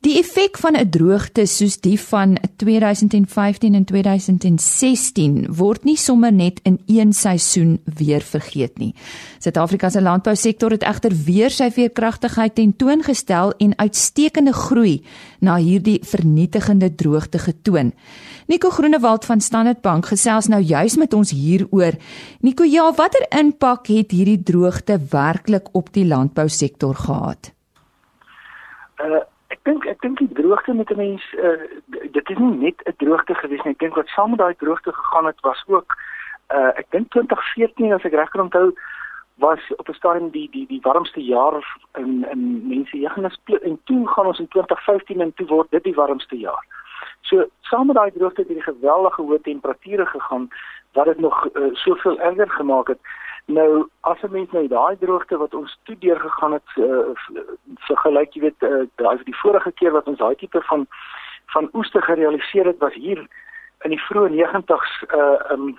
Die 0.00 0.16
effek 0.16 0.56
van 0.56 0.76
'n 0.76 0.88
droogte 0.88 1.46
soos 1.46 1.80
die 1.80 2.00
van 2.00 2.38
2015 2.56 3.74
en 3.74 3.84
2016 3.84 5.54
word 5.54 5.84
nie 5.84 5.96
sommer 5.96 6.32
net 6.32 6.60
in 6.62 6.80
een 6.86 7.12
seisoen 7.12 7.80
weer 7.84 8.20
vergeet 8.20 8.78
nie. 8.78 8.94
Suid-Afrika 9.38 9.90
se 9.90 10.02
landbousektor 10.02 10.70
het 10.70 10.82
egter 10.82 11.12
weer 11.24 11.50
sy 11.50 11.70
veerkragtigheid 11.70 12.54
tentoongestel 12.54 13.52
en 13.58 13.78
uitstekende 13.78 14.52
groei 14.52 15.04
na 15.40 15.56
hierdie 15.56 16.00
vernietigende 16.02 16.94
droogte 16.94 17.38
getoon. 17.38 17.92
Nico 18.46 18.70
Groenewald 18.70 19.24
van 19.24 19.40
Standard 19.40 19.80
Bank 19.80 20.06
gesels 20.06 20.46
nou 20.46 20.62
juis 20.62 20.96
met 20.96 21.12
ons 21.14 21.30
hieroor. 21.30 21.92
Nico, 22.40 22.64
ja, 22.64 22.92
watter 22.92 23.26
impak 23.38 23.86
het 23.86 24.10
hierdie 24.10 24.42
droogte 24.42 25.00
werklik 25.10 25.68
op 25.72 25.92
die 25.92 26.06
landbousektor 26.06 26.94
gehad? 26.94 27.52
Uh 29.04 29.20
Ek 29.50 29.60
dink 29.66 29.86
ek 29.90 30.00
dink 30.00 30.18
die 30.18 30.32
droogte 30.32 30.72
met 30.74 30.90
'n 30.90 30.96
mens 30.96 31.22
uh, 31.34 31.58
dit 32.16 32.30
is 32.30 32.38
nie 32.38 32.56
net 32.56 32.82
'n 32.86 32.94
droogte 33.02 33.34
gewees 33.34 33.62
nie. 33.64 33.74
Ek 33.74 33.82
dink 33.82 33.94
wat 33.94 34.08
saam 34.08 34.30
met 34.30 34.38
daai 34.38 34.54
droogte 34.54 34.92
gegaan 34.92 35.26
het 35.26 35.40
was 35.40 35.62
ook 35.66 35.94
uh, 36.54 36.72
ek 36.80 36.86
dink 36.90 37.10
2014 37.10 37.92
as 37.92 38.04
ek 38.04 38.14
reg 38.14 38.30
kan 38.30 38.46
onthou 38.46 38.74
was 39.40 39.62
op 39.76 39.88
'n 39.88 39.94
stadium 39.94 40.30
die 40.30 40.48
die 40.50 40.66
die 40.66 40.80
warmste 40.82 41.22
jaar 41.24 41.78
in 41.98 42.26
in 42.30 42.68
mense 42.68 42.98
jeugennis 42.98 43.38
en 43.44 43.80
toe 43.84 44.08
gaan 44.08 44.26
ons 44.26 44.38
in 44.38 44.48
2015 44.48 45.20
en 45.20 45.34
toe 45.34 45.46
word 45.46 45.70
dit 45.70 45.84
die 45.84 45.94
warmste 45.94 46.36
jaar. 46.36 46.64
So 47.20 47.46
saam 47.60 47.86
met 47.86 47.96
daai 47.96 48.10
droogte 48.10 48.40
het 48.40 48.48
hierdie 48.48 48.72
geweldige 48.72 49.22
hoë 49.22 49.40
temperature 49.42 50.06
gegaan 50.06 50.48
wat 50.92 51.04
dit 51.04 51.18
nog 51.18 51.48
uh, 51.54 51.74
soveel 51.74 52.20
erger 52.20 52.50
gemaak 52.50 52.88
het. 52.88 53.00
Nou 53.50 53.88
as 54.00 54.22
'n 54.22 54.30
mens 54.30 54.50
nou 54.52 54.66
daai 54.68 54.96
droogte 54.98 55.36
wat 55.36 55.54
ons 55.54 55.78
toe 55.82 55.98
deurgegaan 55.98 56.52
het 56.52 56.70
uh, 56.76 57.10
vergelyk 57.88 58.34
jy 58.34 58.40
weet 58.40 58.62
uh, 58.62 58.86
daai 58.94 59.18
die 59.24 59.40
vorige 59.42 59.72
keer 59.72 59.92
wat 59.92 60.06
ons 60.06 60.18
daai 60.18 60.34
tipe 60.34 60.62
van 60.62 60.86
van 61.46 61.70
oeste 61.72 62.00
gerealiseer 62.00 62.66
het 62.66 62.78
was 62.78 62.94
hier 62.94 63.18
in 63.84 63.90
die 63.90 64.02
vroeë 64.06 64.30
90s 64.30 64.92
uh 65.18 65.52
um, 65.52 65.78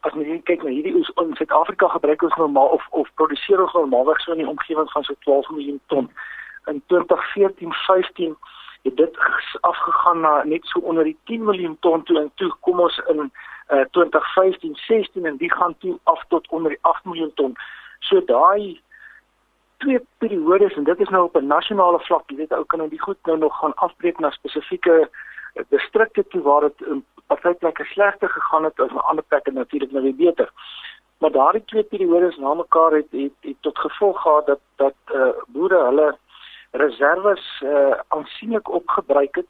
as 0.00 0.12
mens 0.14 0.44
kyk 0.44 0.62
na 0.62 0.70
hierdie 0.70 0.94
oes 0.98 1.10
in 1.22 1.34
Suid-Afrika 1.38 1.88
gebruik 1.88 2.22
ons 2.22 2.36
normaal 2.36 2.76
of 2.76 2.86
of 2.90 3.08
produseer 3.14 3.62
ons 3.62 3.72
normaalweg 3.72 4.20
so 4.20 4.32
in 4.32 4.44
die 4.44 4.52
omgewing 4.52 4.90
van 4.90 5.04
so 5.04 5.14
12 5.26 5.50
miljoen 5.50 5.80
ton. 5.86 6.10
In 6.66 6.82
2014 6.86 7.72
15 7.86 8.36
het 8.82 8.96
dit 8.96 9.18
afgegaan 9.60 10.20
na 10.20 10.42
net 10.44 10.64
so 10.64 10.80
onder 10.80 11.04
die 11.04 11.16
10 11.24 11.44
miljoen 11.44 11.76
ton 11.80 12.02
toe 12.02 12.20
en 12.20 12.30
toe 12.34 12.52
kom 12.60 12.80
ons 12.80 13.00
in 13.08 13.32
uh, 13.68 13.84
2015 13.90 14.76
16 14.76 15.26
en 15.26 15.36
die 15.36 15.52
gaan 15.52 15.76
toe 15.78 15.98
af 16.02 16.24
tot 16.28 16.48
onder 16.48 16.70
die 16.70 16.78
8 16.80 17.04
miljoen 17.04 17.34
ton. 17.34 17.56
So 17.98 18.24
daai 18.24 18.80
twee 19.76 20.00
periodes 20.18 20.74
en 20.74 20.84
dit 20.84 21.00
is 21.00 21.08
nou 21.08 21.24
op 21.24 21.36
'n 21.36 21.46
nasionale 21.46 22.00
vlak, 22.00 22.30
jy 22.30 22.36
weet 22.36 22.52
ou 22.52 22.64
kan 22.64 22.78
nou 22.78 22.90
die 22.90 23.00
goed 23.00 23.18
nou 23.22 23.38
nog 23.38 23.58
gaan 23.58 23.74
afbreek 23.74 24.18
na 24.18 24.30
spesifieke 24.30 25.08
uh, 25.54 25.62
distrikte 25.68 26.24
toe 26.28 26.42
waar 26.42 26.60
dit 26.60 26.80
in 26.80 27.04
party 27.26 27.52
plekke 27.52 27.84
slegter 27.84 28.28
gegaan 28.28 28.64
het 28.64 28.80
as 28.80 28.90
in 28.90 29.00
ander 29.10 29.24
plekke 29.24 29.50
natuurlik 29.50 29.90
nou 29.92 30.02
weer 30.02 30.16
beter. 30.16 30.52
Maar 31.18 31.30
daardie 31.30 31.64
twee 31.64 31.82
periodes 31.82 32.36
na 32.36 32.54
mekaar 32.54 32.92
het, 32.92 33.06
het 33.10 33.32
het 33.40 33.56
tot 33.60 33.78
gevolg 33.78 34.22
gehad 34.22 34.46
dat 34.46 34.60
dat 34.76 34.94
uh, 35.14 35.28
boere 35.46 35.84
hulle 35.84 36.16
reserves 36.70 37.62
uh, 37.64 37.98
aansienlik 38.08 38.70
opgebruik 38.70 39.34
het 39.34 39.46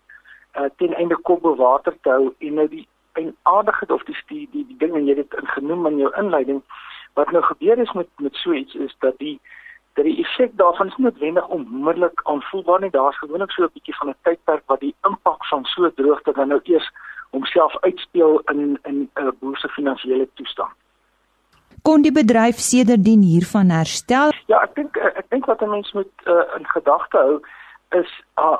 uh, 0.58 0.70
ten 0.76 0.94
einde 0.94 1.16
kop 1.16 1.42
bewater 1.42 1.96
te 2.00 2.08
hou 2.10 2.34
en 2.38 2.54
nou 2.54 2.68
die 2.68 2.88
en 3.20 3.36
aardigheid 3.42 3.92
of 3.96 4.04
die 4.08 4.16
die 4.28 4.48
die, 4.52 4.66
die 4.66 4.78
ding 4.82 4.94
en 4.96 5.06
jy 5.06 5.16
het 5.18 5.30
dit 5.30 5.48
genoem 5.54 5.86
in 5.90 5.98
jou 6.04 6.10
inleiding 6.22 6.62
wat 7.18 7.30
nou 7.34 7.42
gebeur 7.42 7.78
is 7.78 7.92
met 7.98 8.08
met 8.26 8.34
so 8.42 8.52
iets 8.52 8.74
is 8.74 8.94
dat 9.04 9.18
die 9.18 9.38
dat 9.98 10.06
die 10.06 10.18
effek 10.24 10.56
daarvan 10.56 10.86
is 10.86 10.96
noodwendig 10.96 11.46
onmiddellik 11.48 12.20
aanvoelbaar 12.22 12.80
nie. 12.80 12.90
Daar's 12.90 13.18
gewoonlik 13.18 13.50
so 13.50 13.62
'n 13.62 13.70
bietjie 13.72 13.96
van 14.00 14.08
'n 14.08 14.20
tydperk 14.22 14.62
wat 14.66 14.80
die 14.80 14.94
impak 15.08 15.46
van 15.46 15.64
so 15.64 15.90
droogte 15.94 16.32
dan 16.32 16.48
nou 16.48 16.60
eers 16.62 16.90
homself 17.30 17.76
uitspeel 17.80 18.40
in 18.52 18.78
in 18.82 19.10
'n 19.14 19.26
uh, 19.26 19.32
boer 19.40 19.56
se 19.56 19.68
finansiële 19.68 20.28
toestand. 20.34 20.72
Kon 21.82 22.02
die 22.02 22.12
bedryf 22.12 22.58
sedertdien 22.58 23.22
hiervan 23.22 23.70
herstel? 23.70 24.32
Ja 24.46 24.62
ek 24.62 24.74
dink 24.74 24.96
ek 24.96 25.26
dink 25.28 25.44
wat 25.46 25.62
'n 25.62 25.70
mens 25.70 25.92
moet 25.92 26.14
uh, 26.24 26.44
in 26.58 26.66
gedagte 26.66 27.16
hou 27.16 27.40
is 27.90 28.10
uh, 28.38 28.58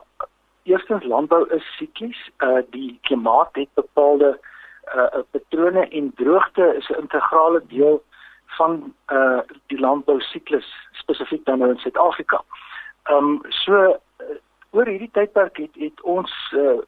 eerstens 0.69 1.05
landbou 1.05 1.47
is 1.55 1.77
siklies. 1.77 2.21
Uh 2.39 2.61
die 2.71 2.99
klimaat 3.03 3.49
het 3.53 3.69
bepaalde 3.75 4.39
uh 4.95 5.23
patrone 5.31 5.89
en 5.89 6.13
droogte 6.15 6.75
is 6.77 6.89
'n 6.89 7.01
integrale 7.01 7.63
deel 7.69 8.03
van 8.47 8.95
uh 9.13 9.41
die 9.67 9.81
landbou 9.81 10.21
siklus 10.21 10.69
spesifiek 10.93 11.45
dan 11.45 11.59
nou 11.59 11.71
in 11.71 11.79
Suid-Afrika. 11.79 12.43
Ehm 13.03 13.25
um, 13.25 13.41
so 13.49 13.75
uh, 13.75 14.37
oor 14.71 14.87
hierdie 14.87 15.11
tydperk 15.13 15.57
het 15.57 15.75
het 15.75 16.03
ons 16.03 16.33
uh 16.57 16.79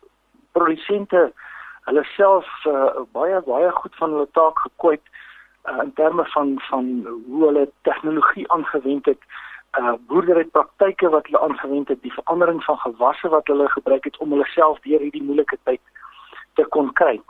produsente 0.53 1.33
hulle 1.85 2.05
self 2.05 2.47
uh, 2.67 2.91
baie 3.13 3.41
baie 3.41 3.71
goed 3.71 3.95
van 3.95 4.11
hulle 4.11 4.29
taak 4.33 4.59
gekwyt 4.59 5.07
uh, 5.65 5.83
in 5.83 5.93
terme 5.93 6.25
van 6.25 6.61
van 6.71 7.07
hoe 7.27 7.45
hulle 7.47 7.71
tegnologie 7.83 8.53
aangewend 8.53 9.07
het 9.07 9.21
uh 9.21 9.50
boerderypraktyke 10.09 11.09
wat 11.09 11.27
hulle 11.27 11.41
aangewend 11.41 11.89
het, 11.89 12.03
die 12.03 12.13
verandering 12.13 12.65
van 12.65 12.79
gewasse 12.79 13.29
wat 13.29 13.47
hulle 13.47 13.69
gebruik 13.69 14.05
het 14.05 14.17
om 14.19 14.31
hulle 14.31 14.47
self 14.55 14.81
deur 14.81 15.01
hierdie 15.01 15.23
moeilike 15.23 15.59
tyd 15.65 15.81
te 16.55 16.65
kon 16.65 16.93
kry. 16.93 17.21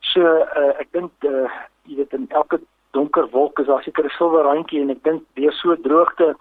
So 0.00 0.22
uh 0.22 0.72
ek 0.78 0.92
dink 0.92 1.10
uh 1.26 1.48
jy 1.88 1.96
weet 1.96 2.12
in 2.12 2.28
elke 2.30 2.60
donker 2.90 3.28
wolk 3.30 3.58
is 3.58 3.66
daar 3.66 3.82
seker 3.82 4.04
'n 4.04 4.16
silwer 4.18 4.44
randjie 4.44 4.80
en 4.80 4.90
ek 4.90 5.02
dink 5.02 5.22
deur 5.34 5.52
so 5.52 5.74
droogte 5.76 6.36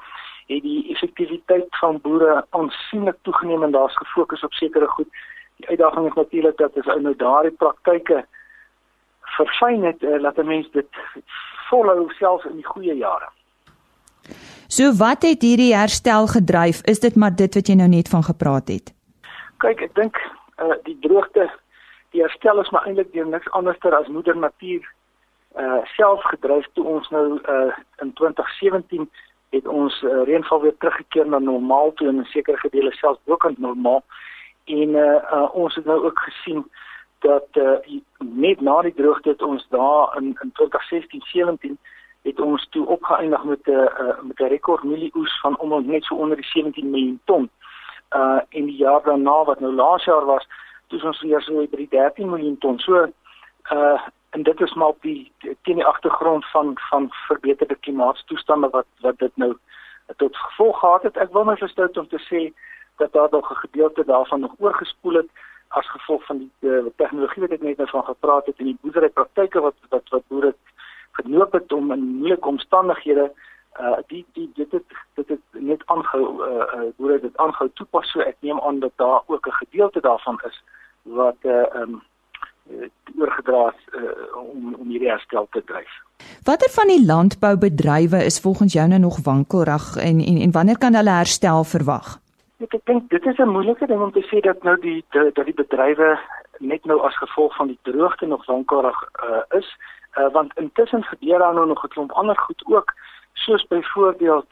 het 0.48 0.64
die 0.64 0.92
effektiwiteit 0.94 1.68
van 1.82 2.02
boere 2.02 2.46
aansienlik 2.50 3.18
toegeneem 3.22 3.64
en 3.64 3.72
daar's 3.72 3.98
gefokus 3.98 4.44
op 4.44 4.54
sekere 4.54 4.88
goed. 4.88 5.10
Die 5.58 5.68
uitdaging 5.68 6.08
is 6.08 6.14
natuurlik 6.14 6.58
dat 6.58 6.78
as 6.78 6.88
ou 6.88 7.02
nou 7.02 7.16
daardie 7.16 7.52
praktyke 7.52 8.26
verfyn 9.38 9.84
het, 9.84 10.04
uh, 10.04 10.20
laat 10.20 10.38
'n 10.38 10.48
mens 10.48 10.72
dit 10.72 10.88
volhou 11.70 12.10
selfs 12.14 12.46
in 12.46 12.56
die 12.56 12.66
goeie 12.66 12.96
jare. 12.96 13.28
So 14.68 14.92
wat 15.00 15.24
het 15.24 15.42
hierdie 15.42 15.74
herstel 15.76 16.28
gedryf? 16.28 16.82
Is 16.84 17.00
dit 17.00 17.16
maar 17.16 17.36
dit 17.36 17.54
wat 17.56 17.68
jy 17.68 17.76
nou 17.76 17.88
net 17.88 18.10
van 18.10 18.24
gepraat 18.24 18.68
het? 18.68 18.94
Kyk, 19.64 19.82
ek 19.82 19.96
dink 19.96 20.20
uh 20.58 20.76
die 20.84 20.98
droogte, 21.02 21.50
die 22.12 22.22
herstel 22.22 22.60
is 22.62 22.70
maar 22.70 22.86
eintlik 22.86 23.14
deur 23.14 23.28
niks 23.28 23.50
anderster 23.52 23.96
as 23.96 24.08
moeder 24.08 24.36
natuur 24.36 24.84
uh 25.58 25.82
self 25.96 26.24
gedryf 26.34 26.68
toe 26.74 26.86
ons 26.86 27.10
nou 27.10 27.40
uh 27.50 27.72
in 28.04 28.14
2017 28.14 29.10
het 29.50 29.68
ons 29.68 30.02
uh, 30.04 30.24
reënval 30.28 30.62
weer 30.62 30.76
teruggekeer 30.78 31.28
na 31.28 31.40
normaal 31.40 31.94
toe 31.94 32.08
in 32.08 32.20
'n 32.20 32.26
sekere 32.34 32.58
gedeelte 32.58 32.96
selfs 32.98 33.20
bokant 33.24 33.58
normaal 33.58 34.04
en 34.66 34.90
uh, 34.90 35.22
uh 35.36 35.56
ons 35.56 35.76
het 35.76 35.86
nou 35.86 36.04
ook 36.06 36.20
gesien 36.20 36.66
dat 37.20 37.48
uh 37.54 37.80
net 38.20 38.62
na 38.62 38.82
die 38.82 38.94
droogte 38.94 39.30
het 39.30 39.42
ons 39.42 39.68
daar 39.70 40.18
in 40.18 40.38
in 40.44 40.52
2016 40.54 41.22
17 41.26 41.78
het 42.38 42.46
ons 42.46 42.68
toe 42.70 42.86
opgeëindig 42.86 43.44
met 43.44 43.60
'n 43.66 43.72
uh, 43.72 44.22
met 44.22 44.40
'n 44.40 44.54
rekord 44.56 44.84
mielieoes 44.84 45.40
van 45.42 45.58
om 45.58 45.86
net 45.86 46.04
so 46.04 46.16
onder 46.16 46.38
die 46.38 46.46
17 46.46 46.90
miljoen 46.90 47.20
ton. 47.26 47.50
Uh 48.16 48.40
in 48.50 48.66
die 48.66 48.76
jaar 48.76 49.04
daarna 49.04 49.44
wat 49.44 49.60
nou 49.60 49.74
laas 49.74 50.04
jaar 50.04 50.26
was, 50.26 50.48
toe 50.88 51.04
ons 51.04 51.22
weer 51.22 51.42
so 51.42 51.68
by 51.68 51.78
die 51.78 51.90
13 51.90 52.30
miljoen 52.30 52.58
ton. 52.58 52.80
So 52.80 53.08
uh 53.72 54.02
en 54.30 54.44
dit 54.44 54.62
is 54.62 54.74
maar 54.74 54.88
op 54.88 55.02
die 55.02 55.32
teen 55.62 55.76
die 55.76 55.86
agtergrond 55.86 56.46
van 56.50 56.78
van 56.90 57.08
verbeterde 57.12 57.76
klimaatstoestande 57.76 58.70
wat 58.70 58.86
wat 59.02 59.18
dit 59.18 59.32
nou 59.36 59.58
tot 60.18 60.38
gevolg 60.38 60.80
gehad 60.80 61.04
het. 61.04 61.18
Ek 61.18 61.32
wil 61.32 61.44
my 61.44 61.58
verstout 61.58 61.98
om 61.98 62.08
te 62.08 62.20
sê 62.30 62.54
dat 62.98 63.14
daar 63.14 63.28
nog 63.32 63.52
'n 63.52 63.56
gedeelte 63.56 64.06
daarvan 64.06 64.40
nog 64.40 64.54
oorgespoel 64.58 65.14
het 65.14 65.30
as 65.68 65.90
gevolg 65.90 66.26
van 66.26 66.38
die 66.38 66.52
uh, 66.60 66.86
tegnologie 66.96 67.42
wat 67.42 67.52
ek 67.52 67.62
net 67.62 67.78
nou 67.78 67.90
van 67.90 68.04
gepraat 68.04 68.46
het 68.46 68.58
en 68.58 68.66
die 68.66 68.78
boerderypraktyke 68.82 69.60
wat 69.60 69.76
wat 69.90 70.10
wat 70.10 70.28
boere 70.28 70.56
genoop 71.22 71.52
het 71.52 71.74
om 71.74 71.92
in 71.92 72.06
moeilike 72.22 72.48
omstandighede 72.48 73.32
uh 73.80 73.98
die 74.08 74.26
die 74.34 74.50
dit 74.56 74.72
het 74.72 74.90
dit 75.20 75.30
het 75.34 75.62
net 75.70 75.82
aangehou 75.86 76.26
uh, 76.50 76.66
uh 76.78 76.90
boere 76.98 77.20
dit 77.20 77.38
aangehou 77.38 77.70
toepas 77.74 78.12
so 78.12 78.20
ek 78.20 78.38
neem 78.40 78.60
aan 78.60 78.80
dat 78.80 78.96
daar 78.96 79.22
ook 79.26 79.48
'n 79.48 79.60
gedeelte 79.64 80.02
daarvan 80.02 80.40
is 80.50 80.64
wat 81.04 81.38
uh 81.42 81.82
um 81.82 82.02
oorgedra 83.18 83.74
is 83.74 84.00
uh, 84.00 84.38
om 84.38 84.76
om 84.76 84.88
hierdie 84.88 85.10
herstel 85.10 85.48
te 85.52 85.64
dryf. 85.66 85.94
Watter 86.44 86.70
van 86.70 86.88
die 86.92 87.06
landboubedrywe 87.06 88.24
is 88.26 88.40
volgens 88.40 88.74
jou 88.74 88.88
nou 88.88 89.00
nog 89.00 89.20
wankelrig 89.24 89.96
en 89.96 90.20
en 90.20 90.38
en 90.46 90.52
wanneer 90.52 90.78
kan 90.78 90.94
hulle 90.94 91.20
herstel 91.20 91.64
verwag? 91.64 92.18
Ek 92.58 92.80
dink 92.90 93.10
dit 93.10 93.26
is 93.26 93.38
'n 93.38 93.50
moeilike 93.50 93.88
ding 93.88 94.02
om 94.02 94.12
te 94.12 94.26
sê 94.30 94.42
dat 94.42 94.64
nou 94.64 94.78
die 94.80 95.04
dat 95.12 95.46
die 95.46 95.54
bedrywe 95.54 96.20
net 96.60 96.86
nou 96.86 97.02
as 97.02 97.18
gevolg 97.18 97.56
van 97.56 97.68
die 97.68 97.80
droogte 97.82 98.26
nog 98.26 98.46
wankelrig 98.46 99.10
uh, 99.24 99.60
is 99.60 99.78
uh, 100.18 100.32
want 100.32 100.58
intussen 100.58 101.04
gebeur 101.04 101.40
daar 101.40 101.54
nou 101.54 101.68
nog 101.68 101.84
'n 101.84 101.88
klomp 101.88 102.12
ander 102.12 102.38
goed 102.38 102.64
ook 102.66 102.94
soos 103.34 103.68
byvoorbeeld 103.68 104.48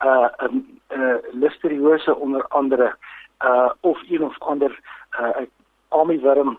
uh 0.00 0.28
'n 0.36 0.44
um, 0.44 0.80
uh, 0.88 1.14
listeriose 1.32 2.16
onder 2.16 2.48
andere 2.48 2.96
uh 3.44 3.70
of 3.80 3.98
een 4.08 4.24
of 4.24 4.38
ander 4.38 4.80
uh 5.20 5.46
armywurm 5.88 6.58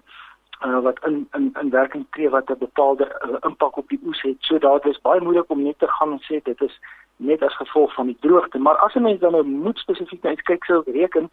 uh, 0.66 0.80
wat 0.80 1.06
in 1.06 1.28
in 1.32 1.56
in 1.62 1.70
werking 1.70 2.06
tree 2.10 2.30
wat 2.30 2.50
'n 2.50 2.58
bepaalde 2.58 3.22
uh, 3.26 3.36
impak 3.40 3.78
op 3.78 3.90
die 3.90 4.02
oes 4.06 4.22
het. 4.22 4.36
So 4.40 4.58
daar 4.58 4.86
is 4.86 5.02
baie 5.02 5.22
moeilik 5.22 5.50
om 5.50 5.64
net 5.64 5.80
te 5.80 5.88
gaan 5.88 6.12
en 6.12 6.22
sê 6.22 6.42
dit 6.44 6.62
is 6.62 6.80
net 7.16 7.42
as 7.42 7.56
gevolg 7.56 7.94
van 7.94 8.06
die 8.06 8.18
droogte, 8.20 8.58
maar 8.58 8.76
as 8.76 8.94
'n 8.94 9.02
mens 9.02 9.20
dan 9.20 9.32
nou 9.32 9.44
moet 9.44 9.78
spesifiek 9.78 10.44
kyk 10.44 10.64
sou 10.64 10.82
reken 10.86 11.30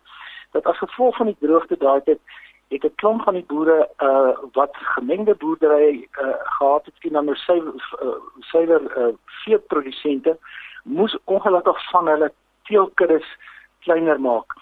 dat 0.51 0.65
as 0.67 0.79
gevolg 0.79 1.17
van 1.17 1.27
die 1.27 1.37
droogte 1.41 1.77
daai 1.79 2.01
het 2.05 2.21
het 2.69 2.85
'n 2.85 2.95
klomp 2.95 3.23
van 3.23 3.35
die 3.35 3.45
boere 3.47 3.89
uh 3.99 4.37
wat 4.53 4.77
gemengde 4.77 5.35
boerdery 5.35 6.09
uh 6.21 6.35
gehad 6.59 6.85
het 6.85 6.95
teen 7.01 7.17
ander 7.17 7.37
suiwer 7.37 7.75
uh, 8.03 8.09
suiwer 8.41 8.83
uh, 8.99 9.15
veeprodusente 9.25 10.39
moes 10.83 11.17
ongelukkig 11.25 11.91
van 11.91 12.09
hulle 12.09 12.33
teelkuddes 12.63 13.37
kleiner 13.81 14.21
maak. 14.21 14.53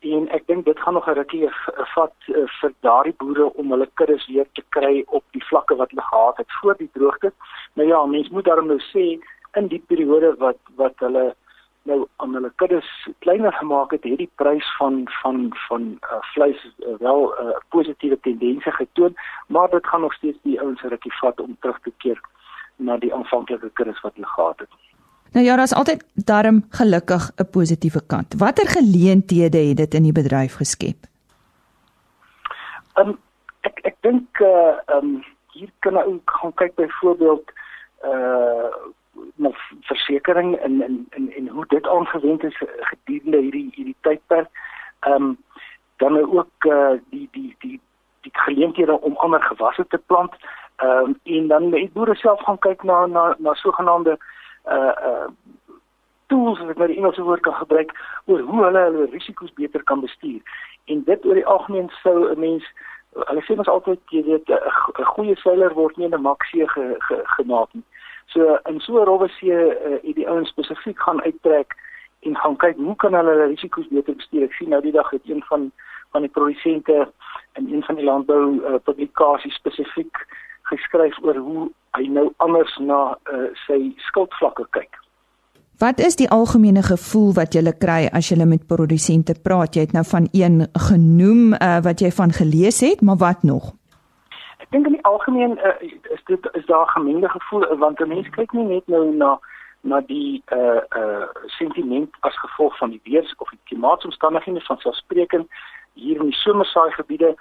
En 0.00 0.28
ek 0.28 0.46
dink 0.46 0.64
dit 0.64 0.80
gaan 0.80 0.94
nog 0.94 1.08
'n 1.08 1.18
rukkie 1.18 1.48
vat 1.94 2.14
uh, 2.26 2.46
vir 2.60 2.72
daardie 2.80 3.14
boere 3.16 3.52
om 3.54 3.70
hulle 3.70 3.88
kuddes 3.94 4.26
weer 4.26 4.46
te 4.52 4.64
kry 4.68 5.04
op 5.06 5.24
die 5.30 5.44
vlakke 5.44 5.76
wat 5.76 5.90
hulle 5.90 6.02
gehad 6.02 6.36
het 6.36 6.52
voor 6.60 6.76
die 6.76 6.90
droogte. 6.92 7.32
Nou 7.72 7.88
ja, 7.88 8.06
mens 8.06 8.28
moet 8.28 8.44
daarom 8.44 8.66
nou 8.66 8.80
sê 8.80 9.18
in 9.52 9.66
die 9.66 9.82
periode 9.86 10.34
wat 10.36 10.58
wat 10.76 10.94
hulle 10.96 11.34
nou 11.82 12.06
aan 12.16 12.34
hulle 12.34 12.52
kuddes 12.56 12.88
kleiner 13.18 13.52
gemaak 13.52 13.90
het, 13.90 14.04
het 14.04 14.18
die 14.18 14.30
prys 14.34 14.76
van 14.76 15.08
van 15.22 15.48
van 15.68 15.82
uh, 16.02 16.20
vleis 16.34 16.60
uh, 16.78 16.94
wel 16.98 17.20
'n 17.28 17.46
uh, 17.46 17.56
positiewe 17.68 18.20
tendense 18.20 18.70
getoon, 18.70 19.14
maar 19.46 19.70
dit 19.70 19.86
gaan 19.86 20.00
nog 20.00 20.14
steeds 20.14 20.38
die 20.42 20.60
ouens 20.60 20.82
rukkie 20.82 21.12
vat 21.20 21.40
om 21.40 21.56
terug 21.60 21.80
te 21.80 21.92
keer 21.96 22.20
na 22.76 22.96
die 22.96 23.14
aanvanklike 23.14 23.70
kuddes 23.72 24.00
wat 24.00 24.14
hulle 24.14 24.26
gehad 24.26 24.58
het. 24.58 24.68
Nou 25.32 25.46
ja, 25.46 25.56
daar's 25.56 25.74
altyd 25.74 26.04
darm 26.14 26.64
gelukkig 26.70 27.30
'n 27.36 27.50
positiewe 27.50 28.02
kant. 28.06 28.34
Watter 28.34 28.68
geleenthede 28.68 29.58
het 29.58 29.76
dit 29.76 29.94
in 29.94 30.02
die 30.02 30.12
bedryf 30.12 30.54
geskep? 30.54 30.96
Um, 32.94 33.18
ek 33.60 33.80
ek 33.82 33.96
dink 34.00 34.38
uh 34.38 34.96
um 34.96 35.24
hier 35.52 35.70
kan 35.78 35.96
ons 35.96 36.22
gaan 36.24 36.54
kyk 36.54 36.74
byvoorbeeld 36.74 37.52
uh 38.04 38.68
na 39.34 39.50
versekerings 39.80 40.58
en 40.58 40.82
en 40.82 41.06
en 41.10 41.32
en 41.36 41.48
hoe 41.48 41.64
dit 41.68 41.88
aangewend 41.88 42.44
is 42.44 42.62
gedurende 42.80 43.40
hierdie 43.40 43.70
hierdie 43.74 43.96
tydperk. 44.00 44.48
Ehm 45.00 45.14
um, 45.22 45.38
dan 45.96 46.18
ook 46.18 46.64
uh, 46.64 46.90
die 47.10 47.28
die 47.32 47.56
die 47.58 47.80
die 48.20 48.32
geleenthede 48.32 49.00
om 49.00 49.16
ander 49.16 49.42
gewasse 49.42 49.86
te 49.88 49.98
plant. 49.98 50.34
Ehm 50.76 50.90
um, 50.90 51.18
en 51.22 51.48
dan 51.48 51.70
die 51.70 51.90
boere 51.92 52.14
self 52.14 52.40
gaan 52.40 52.58
kyk 52.58 52.82
na 52.82 53.06
na 53.06 53.34
na 53.38 53.54
sogenaamde 53.54 54.18
uh 54.66 54.94
uh 55.10 55.28
tools 56.26 56.58
wat 56.58 56.76
nou 56.76 56.86
die 56.86 56.96
Engelse 56.96 57.22
woord 57.22 57.40
kan 57.40 57.54
gebruik 57.54 57.92
oor 58.24 58.40
hoe 58.40 58.64
hulle 58.64 58.78
hulle 58.78 59.06
risiko's 59.10 59.52
beter 59.52 59.82
kan 59.84 60.00
bestuur. 60.00 60.40
En 60.84 61.02
dit 61.04 61.26
oor 61.26 61.34
die 61.34 61.46
algemeen 61.46 61.90
sou 62.02 62.30
'n 62.30 62.40
mens 62.40 62.64
hulle 63.28 63.42
sê 63.46 63.56
ons 63.58 63.68
altyd 63.68 64.00
jy 64.14 64.22
weet 64.24 64.50
'n 64.50 65.10
goeie 65.14 65.36
veiler 65.36 65.74
word 65.74 65.96
nie 65.96 66.06
in 66.06 66.14
'n 66.14 66.22
maksie 66.22 66.68
ge, 66.68 66.94
ge, 66.98 67.20
gemaak 67.36 67.68
nie. 67.72 67.84
So 68.32 68.58
in 68.68 68.80
so 68.80 69.00
'n 69.00 69.06
rowwe 69.06 69.28
see 69.28 69.52
uh, 69.52 69.98
het 70.02 70.16
die 70.16 70.28
ouens 70.28 70.48
spesifiek 70.48 70.98
gaan 70.98 71.22
uittrek 71.22 71.74
en 72.20 72.36
gaan 72.36 72.56
kyk 72.56 72.76
hoe 72.76 72.96
kan 72.96 73.14
hulle 73.14 73.30
hulle 73.30 73.46
risiko's 73.46 73.88
beter 73.88 74.14
bestuur. 74.14 74.44
Ek 74.44 74.52
sien 74.52 74.68
nou 74.68 74.82
die 74.82 74.92
dag 74.92 75.10
het 75.10 75.22
een 75.24 75.42
van 75.48 75.72
van 76.10 76.22
die 76.26 76.30
produsente 76.30 77.12
in 77.54 77.72
een 77.72 77.82
van 77.82 77.94
die 77.94 78.04
landbou 78.04 78.58
uh, 78.58 78.78
publikasies 78.82 79.54
spesifiek 79.54 80.26
geskryf 80.62 81.18
oor 81.22 81.36
hoe 81.36 81.68
hy 81.98 82.06
nou 82.06 82.32
anders 82.36 82.76
na 82.78 83.18
uh, 83.30 83.50
sy 83.66 83.92
skuldvlakke 84.10 84.66
kyk. 84.70 84.98
Wat 85.80 85.98
is 85.98 86.18
die 86.20 86.28
algemene 86.28 86.82
gevoel 86.84 87.32
wat 87.38 87.54
jy 87.56 87.62
kry 87.80 88.04
as 88.12 88.28
jy 88.28 88.44
met 88.44 88.66
produsente 88.68 89.34
praat? 89.42 89.74
Jy 89.74 89.86
het 89.88 89.94
nou 89.96 90.04
van 90.04 90.28
een 90.32 90.66
genoem 90.90 91.54
uh, 91.54 91.78
wat 91.86 92.02
jy 92.04 92.10
van 92.12 92.34
gelees 92.36 92.82
het, 92.84 93.00
maar 93.00 93.16
wat 93.16 93.42
nog? 93.42 93.72
Ek 94.70 94.76
dink 94.76 94.86
in 94.86 94.92
die 94.92 95.04
algemeen 95.04 95.56
uh, 95.66 95.72
is 96.14 96.20
dit 96.24 96.44
is 96.52 96.66
daar 96.66 96.86
gemengde 96.88 97.28
gevoel 97.28 97.64
want 97.76 97.98
mense 98.06 98.30
kyk 98.30 98.52
nie 98.54 98.64
net 98.64 98.86
nou 98.86 99.00
na 99.14 99.30
na 99.82 99.98
die 100.06 100.42
uh 100.54 100.78
uh 100.98 101.26
sentiment 101.56 102.18
as 102.28 102.36
gevolg 102.38 102.76
van 102.78 102.92
die 102.94 103.00
weer 103.02 103.26
of 103.42 103.50
die 103.50 103.58
klimaatomstandighede 103.64 104.60
van 104.68 104.78
selfspreekend 104.78 105.50
hier 105.98 106.20
in 106.22 106.30
die 106.30 106.38
somersaai 106.42 106.92
gebiede 106.94 107.32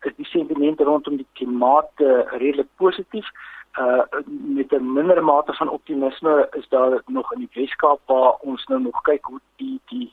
is 0.00 0.14
die 0.16 0.28
sentiment 0.30 0.80
rondom 0.80 1.18
die 1.20 1.28
klimaat 1.32 1.92
uh, 2.00 2.24
redelik 2.40 2.70
positief 2.80 3.28
uh 3.76 4.08
met 4.56 4.72
'n 4.72 4.92
minder 4.92 5.24
mate 5.24 5.52
van 5.60 5.68
optimisme 5.68 6.48
is 6.52 6.68
daar 6.68 7.02
nog 7.06 7.32
in 7.32 7.44
die 7.44 7.52
Weskaap 7.60 8.00
waar 8.06 8.40
ons 8.40 8.64
nou 8.66 8.80
nog 8.80 9.02
kyk 9.02 9.24
hoe 9.24 9.40
die 9.56 9.80
die 9.92 10.08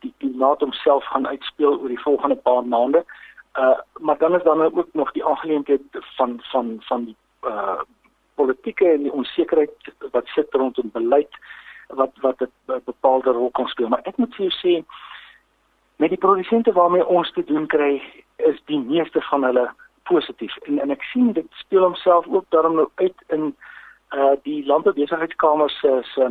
die 0.00 0.12
klimaat 0.18 0.60
homself 0.60 1.04
gaan 1.04 1.26
uitspeel 1.26 1.80
oor 1.80 1.88
die 1.88 2.04
volgende 2.04 2.36
paar 2.36 2.66
maande. 2.66 2.98
Uh 2.98 3.27
maar 4.00 4.18
dan 4.18 4.34
is 4.34 4.42
dan 4.42 4.62
ook 4.62 4.88
nog 4.92 5.12
die 5.12 5.24
aangeleentheid 5.24 5.80
van 5.90 6.40
van 6.42 6.76
van 6.80 7.04
die 7.04 7.16
uh 7.42 7.80
politieke 8.34 8.86
en 8.88 9.02
die 9.02 9.12
onsekerheid 9.12 9.92
wat 10.10 10.26
sit 10.26 10.54
rondom 10.54 10.90
beleid 10.92 11.38
wat 11.86 12.12
wat 12.20 12.40
'n 12.40 12.82
bepaalde 12.84 13.30
rol 13.30 13.50
kan 13.50 13.66
speel. 13.66 13.88
Maar 13.88 14.04
ek 14.10 14.16
moet 14.16 14.34
vir 14.34 14.46
jou 14.46 14.56
sê 14.62 14.84
met 15.96 16.08
die 16.08 16.18
produsente 16.18 16.72
waarmee 16.72 17.06
ons 17.06 17.32
te 17.32 17.44
doen 17.44 17.66
kry, 17.66 18.02
is 18.36 18.60
die 18.64 18.80
meeste 18.80 19.20
van 19.20 19.44
hulle 19.44 19.70
positief. 20.02 20.56
En 20.56 20.78
en 20.78 20.90
ek 20.90 21.02
sien 21.02 21.32
dit 21.32 21.46
speel 21.50 21.82
homself 21.82 22.26
ook 22.26 22.44
daarom 22.48 22.74
nou 22.74 22.88
uit 22.94 23.18
in 23.26 23.56
uh 24.10 24.34
die 24.42 24.66
landboubesigheidskamer 24.66 25.70
se 25.70 25.98
se 26.02 26.30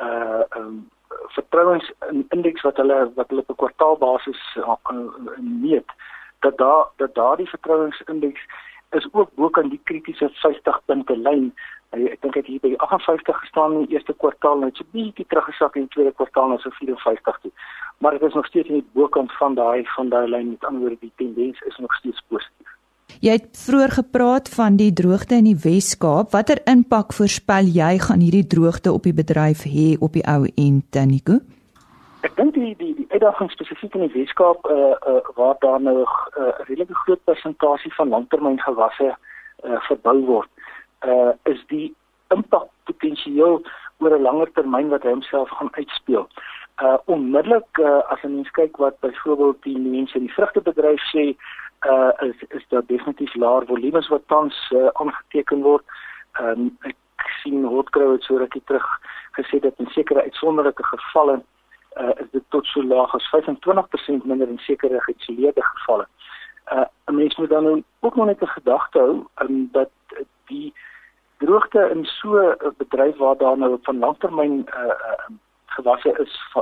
uh 0.00 0.42
um 0.56 0.90
vertrouensindeks 1.26 2.62
wat 2.62 2.76
hulle 2.76 3.12
wat 3.14 3.28
hulle 3.28 3.44
op 3.46 3.50
'n 3.50 3.62
kwartaalbasis 3.62 4.56
uh, 4.56 4.74
meet. 5.38 5.88
Uh, 5.88 6.15
dat 6.46 6.58
daar 6.62 6.84
dat 7.02 7.14
daardie 7.14 7.48
vertrouensindeks 7.48 8.42
is 8.90 9.08
ook 9.12 9.30
bo 9.34 9.48
kan 9.48 9.68
die 9.68 9.80
kritiese 9.84 10.28
50 10.42 10.80
punte 10.84 11.16
lyn. 11.16 11.50
Ek 11.96 12.20
dink 12.22 12.34
dit 12.38 12.46
hier 12.50 12.62
by 12.62 12.74
58 12.84 13.40
gestaan 13.42 13.74
in 13.76 13.86
die 13.86 13.96
eerste 13.96 14.14
kwartaal 14.22 14.62
net 14.62 14.78
so 14.78 14.86
bietjie 14.94 15.26
teruggesak 15.30 15.78
in 15.78 15.86
die 15.86 15.94
tweede 15.96 16.12
kwartaal 16.20 16.52
na 16.52 16.58
so 16.62 16.70
54 16.78 17.38
toe. 17.42 17.52
Maar 17.98 18.18
dit 18.18 18.28
is 18.28 18.38
nog 18.38 18.46
steeds 18.46 18.68
nie 18.68 18.84
bokant 18.98 19.32
van 19.40 19.58
daai 19.58 19.86
van 19.96 20.12
daai 20.12 20.26
lyn 20.28 20.54
met 20.54 20.64
ander 20.68 20.86
woorde 20.86 21.00
die 21.00 21.12
tendens 21.22 21.62
is 21.70 21.78
nog 21.82 21.94
steeds 22.00 22.22
positief. 22.28 22.72
Jy 23.24 23.32
het 23.38 23.46
vroeër 23.56 23.92
gepraat 23.96 24.48
van 24.52 24.76
die 24.76 24.92
droogte 24.92 25.38
in 25.40 25.46
die 25.48 25.58
Wes-Kaap. 25.62 26.34
Watter 26.34 26.60
impak 26.68 27.14
voorspel 27.16 27.70
jy 27.72 27.92
gaan 28.02 28.20
hierdie 28.20 28.46
droogte 28.46 28.92
op 28.92 29.06
die 29.08 29.16
bedryf 29.16 29.64
hê 29.64 29.94
op 29.98 30.18
die 30.18 30.26
ou 30.28 30.42
en 30.52 30.82
Taniko? 30.90 31.40
Ek 32.24 32.32
dink 32.36 32.54
die 32.54 32.72
die 32.80 32.94
die 32.96 33.06
uitdaging 33.12 33.50
spesifiek 33.52 33.94
in 33.94 34.06
die 34.06 34.14
Weskaap 34.14 34.64
uh 34.72 34.96
uh 35.10 35.20
waar 35.36 35.56
daar 35.60 35.80
nou 35.80 35.96
'n 36.00 36.06
uh, 36.42 36.52
redelike 36.68 36.94
groot 36.94 37.24
persentasie 37.24 37.94
van 37.94 38.08
langtermyngewasse 38.08 39.08
uh 39.64 39.80
verbou 39.88 40.18
word, 40.24 40.48
uh 41.04 41.32
is 41.42 41.60
die 41.66 41.94
impak 42.28 42.68
potensieel 42.84 43.62
oor 43.98 44.16
'n 44.16 44.22
langer 44.22 44.52
termyn 44.52 44.88
wat 44.88 45.02
homself 45.02 45.50
gaan 45.50 45.74
uitspeel. 45.74 46.28
Uh 46.82 46.96
onmiddellik 47.04 47.78
uh, 47.78 48.00
as 48.12 48.22
'n 48.22 48.34
mens 48.34 48.50
kyk 48.50 48.76
wat 48.76 49.00
byvoorbeeld 49.00 49.62
die 49.62 49.78
mense 49.78 50.16
in 50.16 50.26
die 50.26 50.34
vrugtebedryf 50.34 51.02
sê, 51.12 51.36
uh 51.86 52.12
is 52.28 52.38
is 52.48 52.64
daar 52.68 52.86
definitief 52.86 53.34
laer 53.34 53.66
volumes 53.66 54.08
wat 54.08 54.22
tans 54.26 54.70
uh, 54.72 54.88
aangeteken 54.92 55.62
word. 55.62 55.84
Um 56.40 56.78
ek 56.82 56.96
sien 57.42 57.64
het 57.64 58.22
so 58.24 58.36
rukkie 58.36 58.62
terug 58.64 58.86
gesê 59.32 59.60
dat 59.60 59.74
in 59.78 59.86
sekere 59.86 60.22
uitsonderlike 60.22 60.84
gevalle 60.84 61.42
uh, 62.00 62.14
is 62.16 62.30
dit 62.30 62.42
tot 62.48 62.66
so 62.66 62.82
laag 62.82 63.14
as 63.14 63.28
25% 63.34 64.24
minder 64.24 64.48
in 64.48 64.58
sekere 64.58 65.00
geïsoleerde 65.00 65.62
gevalle. 65.62 66.06
Uh 66.72 66.84
'n 67.06 67.14
mens 67.14 67.36
moet 67.36 67.48
dan 67.48 67.84
ook 68.00 68.16
nog 68.16 68.26
net 68.26 68.42
'n 68.42 68.46
gedagte 68.46 68.98
hou 68.98 69.26
um, 69.42 69.68
dat 69.72 69.90
die 70.46 70.74
droogte 71.38 71.90
in 71.94 72.04
so 72.04 72.36
'n 72.38 72.74
bedryf 72.76 73.16
waar 73.16 73.36
daar 73.36 73.58
nou 73.58 73.78
van 73.82 73.98
langtermyn 73.98 74.66
uh, 74.74 74.84
uh, 74.84 75.36
gewasse 75.66 76.12
is 76.18 76.52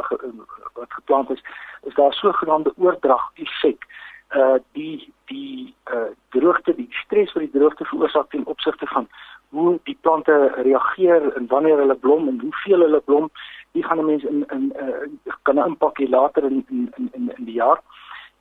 wat 0.73 0.93
geplant 0.93 1.31
is, 1.31 1.43
is 1.83 1.95
daar 1.95 2.13
sogenaamde 2.13 2.73
oordrag 2.77 3.31
effek. 3.35 3.85
Uh 4.31 4.55
die 4.73 5.13
die 5.25 5.75
uh 5.95 6.11
droogte, 6.29 6.75
die 6.75 6.89
stres 6.91 7.33
wat 7.33 7.43
die 7.43 7.59
droogte 7.59 7.85
veroorsaak 7.85 8.31
ten 8.31 8.47
opsigte 8.47 8.87
van 8.87 9.09
hoe 9.55 9.79
die 9.83 9.99
plante 10.01 10.37
reageer 10.67 11.33
en 11.37 11.47
wanneer 11.47 11.79
hulle 11.83 11.95
blom 11.95 12.29
en 12.29 12.41
hoeveel 12.41 12.81
hulle 12.87 13.01
blom, 13.01 13.31
die 13.73 13.85
gaan 13.85 13.99
'n 13.99 14.07
mens 14.07 14.25
in 14.25 14.45
in 14.57 14.73
uh 14.85 15.33
kan 15.43 15.59
'n 15.59 15.67
impak 15.71 16.01
hê 16.01 16.09
later 16.09 16.45
in 16.45 16.65
in 16.69 16.93
in 16.97 17.33
in 17.37 17.45
die 17.45 17.59
jaar. 17.63 17.81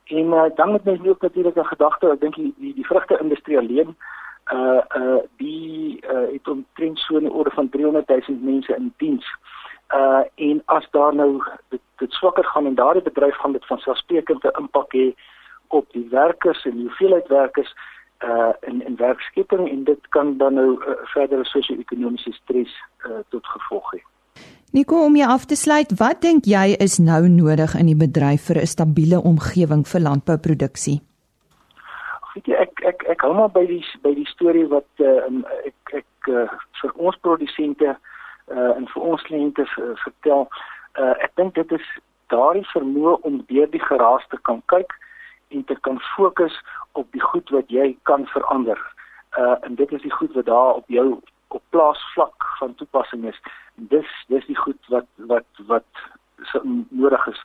En 0.05 0.25
uh, 0.25 0.43
dan 0.55 0.69
moet 0.69 0.83
mens 0.83 1.07
ook 1.07 1.21
natuurlik 1.21 1.55
'n 1.55 1.73
gedagte, 1.73 2.11
ek 2.11 2.21
dink 2.21 2.35
die 2.35 2.53
die, 2.57 2.73
die 2.73 2.85
vrugte 2.85 3.19
industrie 3.19 3.57
alleen 3.57 3.95
uh 4.53 4.81
uh 4.97 5.21
die 5.37 5.99
uh 6.13 6.27
het 6.31 6.47
omtrent 6.47 6.99
so 6.99 7.17
'n 7.17 7.31
orde 7.31 7.51
van 7.51 7.69
300 7.69 8.07
000 8.07 8.39
mense 8.41 8.75
in 8.75 8.93
diens. 8.97 9.25
Uh 9.93 10.23
en 10.35 10.61
as 10.65 10.87
daar 10.91 11.15
nou 11.15 11.43
dit, 11.69 11.81
dit 11.97 12.11
swakker 12.11 12.45
gaan 12.45 12.65
en 12.65 12.75
daardie 12.75 13.01
bedryf 13.01 13.35
gaan 13.35 13.51
dit 13.51 13.65
van 13.65 13.77
selfsprekend 13.77 14.43
'n 14.43 14.59
impak 14.59 14.93
hê 14.93 15.13
op 15.67 15.85
die 15.91 16.07
werkers 16.09 16.65
en 16.65 16.71
die 16.71 16.87
hoeveelheid 16.87 17.27
werkers 17.27 17.73
uh 18.23 18.53
in 18.69 18.81
in 18.85 18.95
werkskepping 18.95 19.69
en 19.69 19.83
dit 19.83 20.09
kan 20.09 20.37
dan 20.37 20.53
nou 20.53 20.79
uh, 20.79 20.95
verdere 21.13 21.45
sosio-ekonomiese 21.45 22.31
stres 22.31 22.73
uh, 23.05 23.19
tot 23.29 23.45
gevolg 23.45 23.91
hê. 23.93 24.01
Nico, 24.73 25.03
om 25.05 25.15
jou 25.15 25.29
af 25.29 25.45
te 25.45 25.55
sluit, 25.55 25.91
wat 25.99 26.21
dink 26.21 26.47
jy 26.49 26.73
is 26.81 26.97
nou 26.97 27.27
nodig 27.29 27.75
in 27.77 27.91
die 27.91 27.99
bedryf 27.99 28.47
vir 28.49 28.61
'n 28.61 28.71
stabiele 28.75 29.19
omgewing 29.21 29.83
vir 29.87 30.01
landbouproduksie? 30.01 31.01
Weet 32.33 32.47
jy, 32.47 32.55
ek 32.55 32.81
ek 32.91 33.03
ek 33.09 33.21
hou 33.21 33.33
maar 33.33 33.51
by 33.51 33.65
die 33.65 33.85
by 34.01 34.13
die 34.15 34.25
storie 34.25 34.65
wat 34.67 34.89
uh, 34.99 35.29
ek 35.69 35.93
ek 36.01 36.31
uh, 36.33 36.47
vir 36.81 36.91
ons 36.95 37.17
produsente 37.21 37.89
uh, 38.47 38.71
en 38.77 38.87
vir 38.93 39.03
ons 39.03 39.21
kliënte 39.21 39.61
uh, 39.61 39.93
vertel. 40.05 40.47
Uh, 40.97 41.13
ek 41.21 41.31
dink 41.35 41.55
dit 41.55 41.71
is 41.71 41.85
daardie 42.33 42.65
vermoë 42.73 43.19
om 43.21 43.43
deur 43.47 43.69
die 43.69 43.85
geraas 43.85 44.25
te 44.29 44.37
kan 44.41 44.61
kyk 44.73 44.89
en 45.53 45.63
te 45.63 45.77
kan 45.79 45.99
fokus 45.99 46.55
op 46.91 47.11
die 47.11 47.21
goed 47.21 47.49
wat 47.49 47.69
jy 47.69 47.97
kan 48.09 48.25
verander. 48.25 48.79
Uh 49.37 49.55
en 49.61 49.75
dit 49.75 49.91
is 49.91 50.01
die 50.01 50.11
goed 50.11 50.33
wat 50.33 50.45
daar 50.45 50.73
op 50.73 50.87
jou 50.87 51.19
op 51.47 51.61
plaasvlak 51.69 52.45
van 52.59 52.75
toepassing 52.75 53.25
is. 53.25 53.41
Dis 53.75 54.09
dis 54.27 54.45
die 54.45 54.57
goed 54.57 54.79
wat 54.87 55.05
wat 55.15 55.65
wat 55.67 55.89
so 56.51 56.61
nodig 56.89 57.27
is 57.27 57.41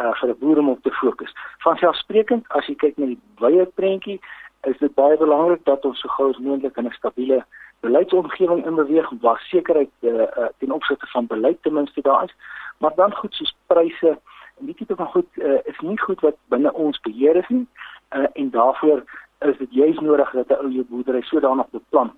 uh 0.00 0.12
vir 0.20 0.28
'n 0.28 0.38
boer 0.38 0.58
om 0.58 0.68
op 0.68 0.82
te 0.82 0.90
fokus. 0.90 1.32
Van 1.58 1.76
selfsprekend 1.76 2.48
as 2.48 2.66
jy 2.66 2.74
kyk 2.74 2.96
na 2.96 3.06
die 3.06 3.20
wye 3.38 3.66
prentjie, 3.66 4.20
is 4.60 4.78
dit 4.78 4.94
baie 4.94 5.16
belangrik 5.16 5.64
dat 5.64 5.84
ons 5.84 6.00
so 6.00 6.08
gou 6.08 6.30
as 6.30 6.38
moontlik 6.38 6.76
in 6.76 6.86
'n 6.86 6.98
stabiele 7.00 7.44
beleidsomgewing 7.80 8.66
inbeweeg 8.66 9.10
waar 9.20 9.40
sekerheid 9.50 9.90
uh, 10.00 10.12
uh 10.12 10.48
ten 10.58 10.70
opsigte 10.70 11.06
van 11.06 11.26
beleid 11.26 11.62
ten 11.62 11.72
minste 11.72 12.00
daar 12.00 12.24
is, 12.24 12.34
maar 12.78 12.94
dan 12.94 13.14
goed 13.14 13.34
soos 13.34 13.56
pryse 13.66 14.18
en 14.60 14.66
die 14.66 14.74
tipe 14.74 14.96
van 14.96 15.06
goed 15.06 15.28
uh, 15.36 15.60
is 15.64 15.78
nie 15.80 15.98
goed 15.98 16.20
wat 16.20 16.36
binne 16.48 16.72
ons 16.72 17.00
beheer 17.00 17.36
is 17.36 17.48
nie. 17.48 17.66
Uh 18.16 18.26
en 18.32 18.50
daarvoor 18.50 19.04
is 19.50 19.58
dit 19.58 19.72
juis 19.72 19.98
nodig 19.98 20.30
dat 20.30 20.48
'n 20.50 20.64
ou 20.64 20.70
jou 20.70 20.84
boerdery 20.88 21.22
sodanig 21.22 21.70
beplan 21.70 22.12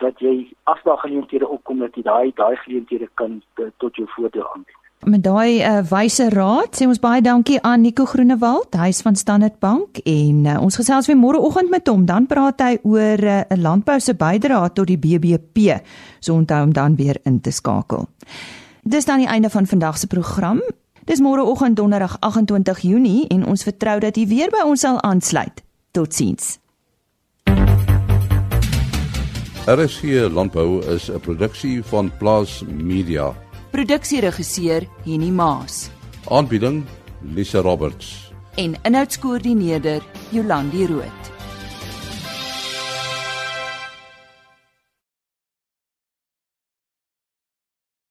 dat 0.00 0.20
jy 0.20 0.52
as 0.64 0.80
daar 0.84 0.98
geleenthede 0.98 1.48
opkom 1.48 1.78
dat 1.78 1.94
jy 1.94 2.02
daai 2.02 2.32
daai 2.34 2.56
geleenthede 2.64 3.08
kan 3.14 3.42
te, 3.54 3.72
tot 3.76 3.96
jou 3.96 4.08
voordeel 4.16 4.46
aanwend. 4.52 4.78
Met 5.00 5.22
daai 5.24 5.62
uh, 5.64 5.80
wyse 5.88 6.26
raad 6.28 6.76
sê 6.76 6.84
ons 6.84 7.00
baie 7.00 7.22
dankie 7.24 7.56
aan 7.64 7.80
Nico 7.80 8.04
Groenewald, 8.04 8.76
hy's 8.76 9.00
van 9.00 9.16
Standard 9.16 9.56
Bank 9.58 10.02
en 10.04 10.42
uh, 10.44 10.58
ons 10.60 10.76
gesels 10.76 11.08
weer 11.08 11.16
môreoggend 11.16 11.72
met 11.72 11.88
hom. 11.88 12.04
Dan 12.08 12.26
praat 12.28 12.60
hy 12.60 12.74
oor 12.82 13.24
eh, 13.24 13.40
'n 13.48 13.56
uh, 13.56 13.62
landbou 13.62 13.96
se 14.00 14.12
bydrae 14.14 14.72
tot 14.76 14.86
die 14.92 15.00
BBP. 15.00 15.80
So 16.20 16.34
onthou 16.34 16.62
om 16.64 16.72
dan 16.72 16.96
weer 16.96 17.16
in 17.24 17.40
te 17.40 17.50
skakel. 17.50 18.08
Dis 18.84 19.04
dan 19.04 19.24
die 19.24 19.28
einde 19.28 19.48
van 19.50 19.66
vandag 19.66 19.96
se 19.96 20.06
program. 20.06 20.60
Dis 21.10 21.18
môreoggend 21.18 21.74
donderdag 21.74 22.12
28 22.22 22.84
Junie 22.86 23.26
en 23.34 23.42
ons 23.50 23.64
vertrou 23.66 23.96
dat 23.98 24.14
jy 24.14 24.28
weer 24.30 24.50
by 24.54 24.60
ons 24.62 24.78
sal 24.84 25.00
aansluit. 25.02 25.56
Totsiens. 25.90 26.60
RSC 29.66 30.30
Landbou 30.30 30.78
is 30.94 31.10
'n 31.10 31.18
produksie 31.18 31.82
van 31.82 32.12
Plaas 32.18 32.62
Media. 32.66 33.34
Produksieregisseur 33.70 34.86
Henny 35.04 35.30
Maas. 35.30 35.90
Aanbieding 36.28 36.84
Lisa 37.34 37.58
Roberts. 37.60 38.30
En 38.54 38.76
inhoudskoördineerder 38.82 40.02
Jolandi 40.30 40.86
Root. 40.86 41.39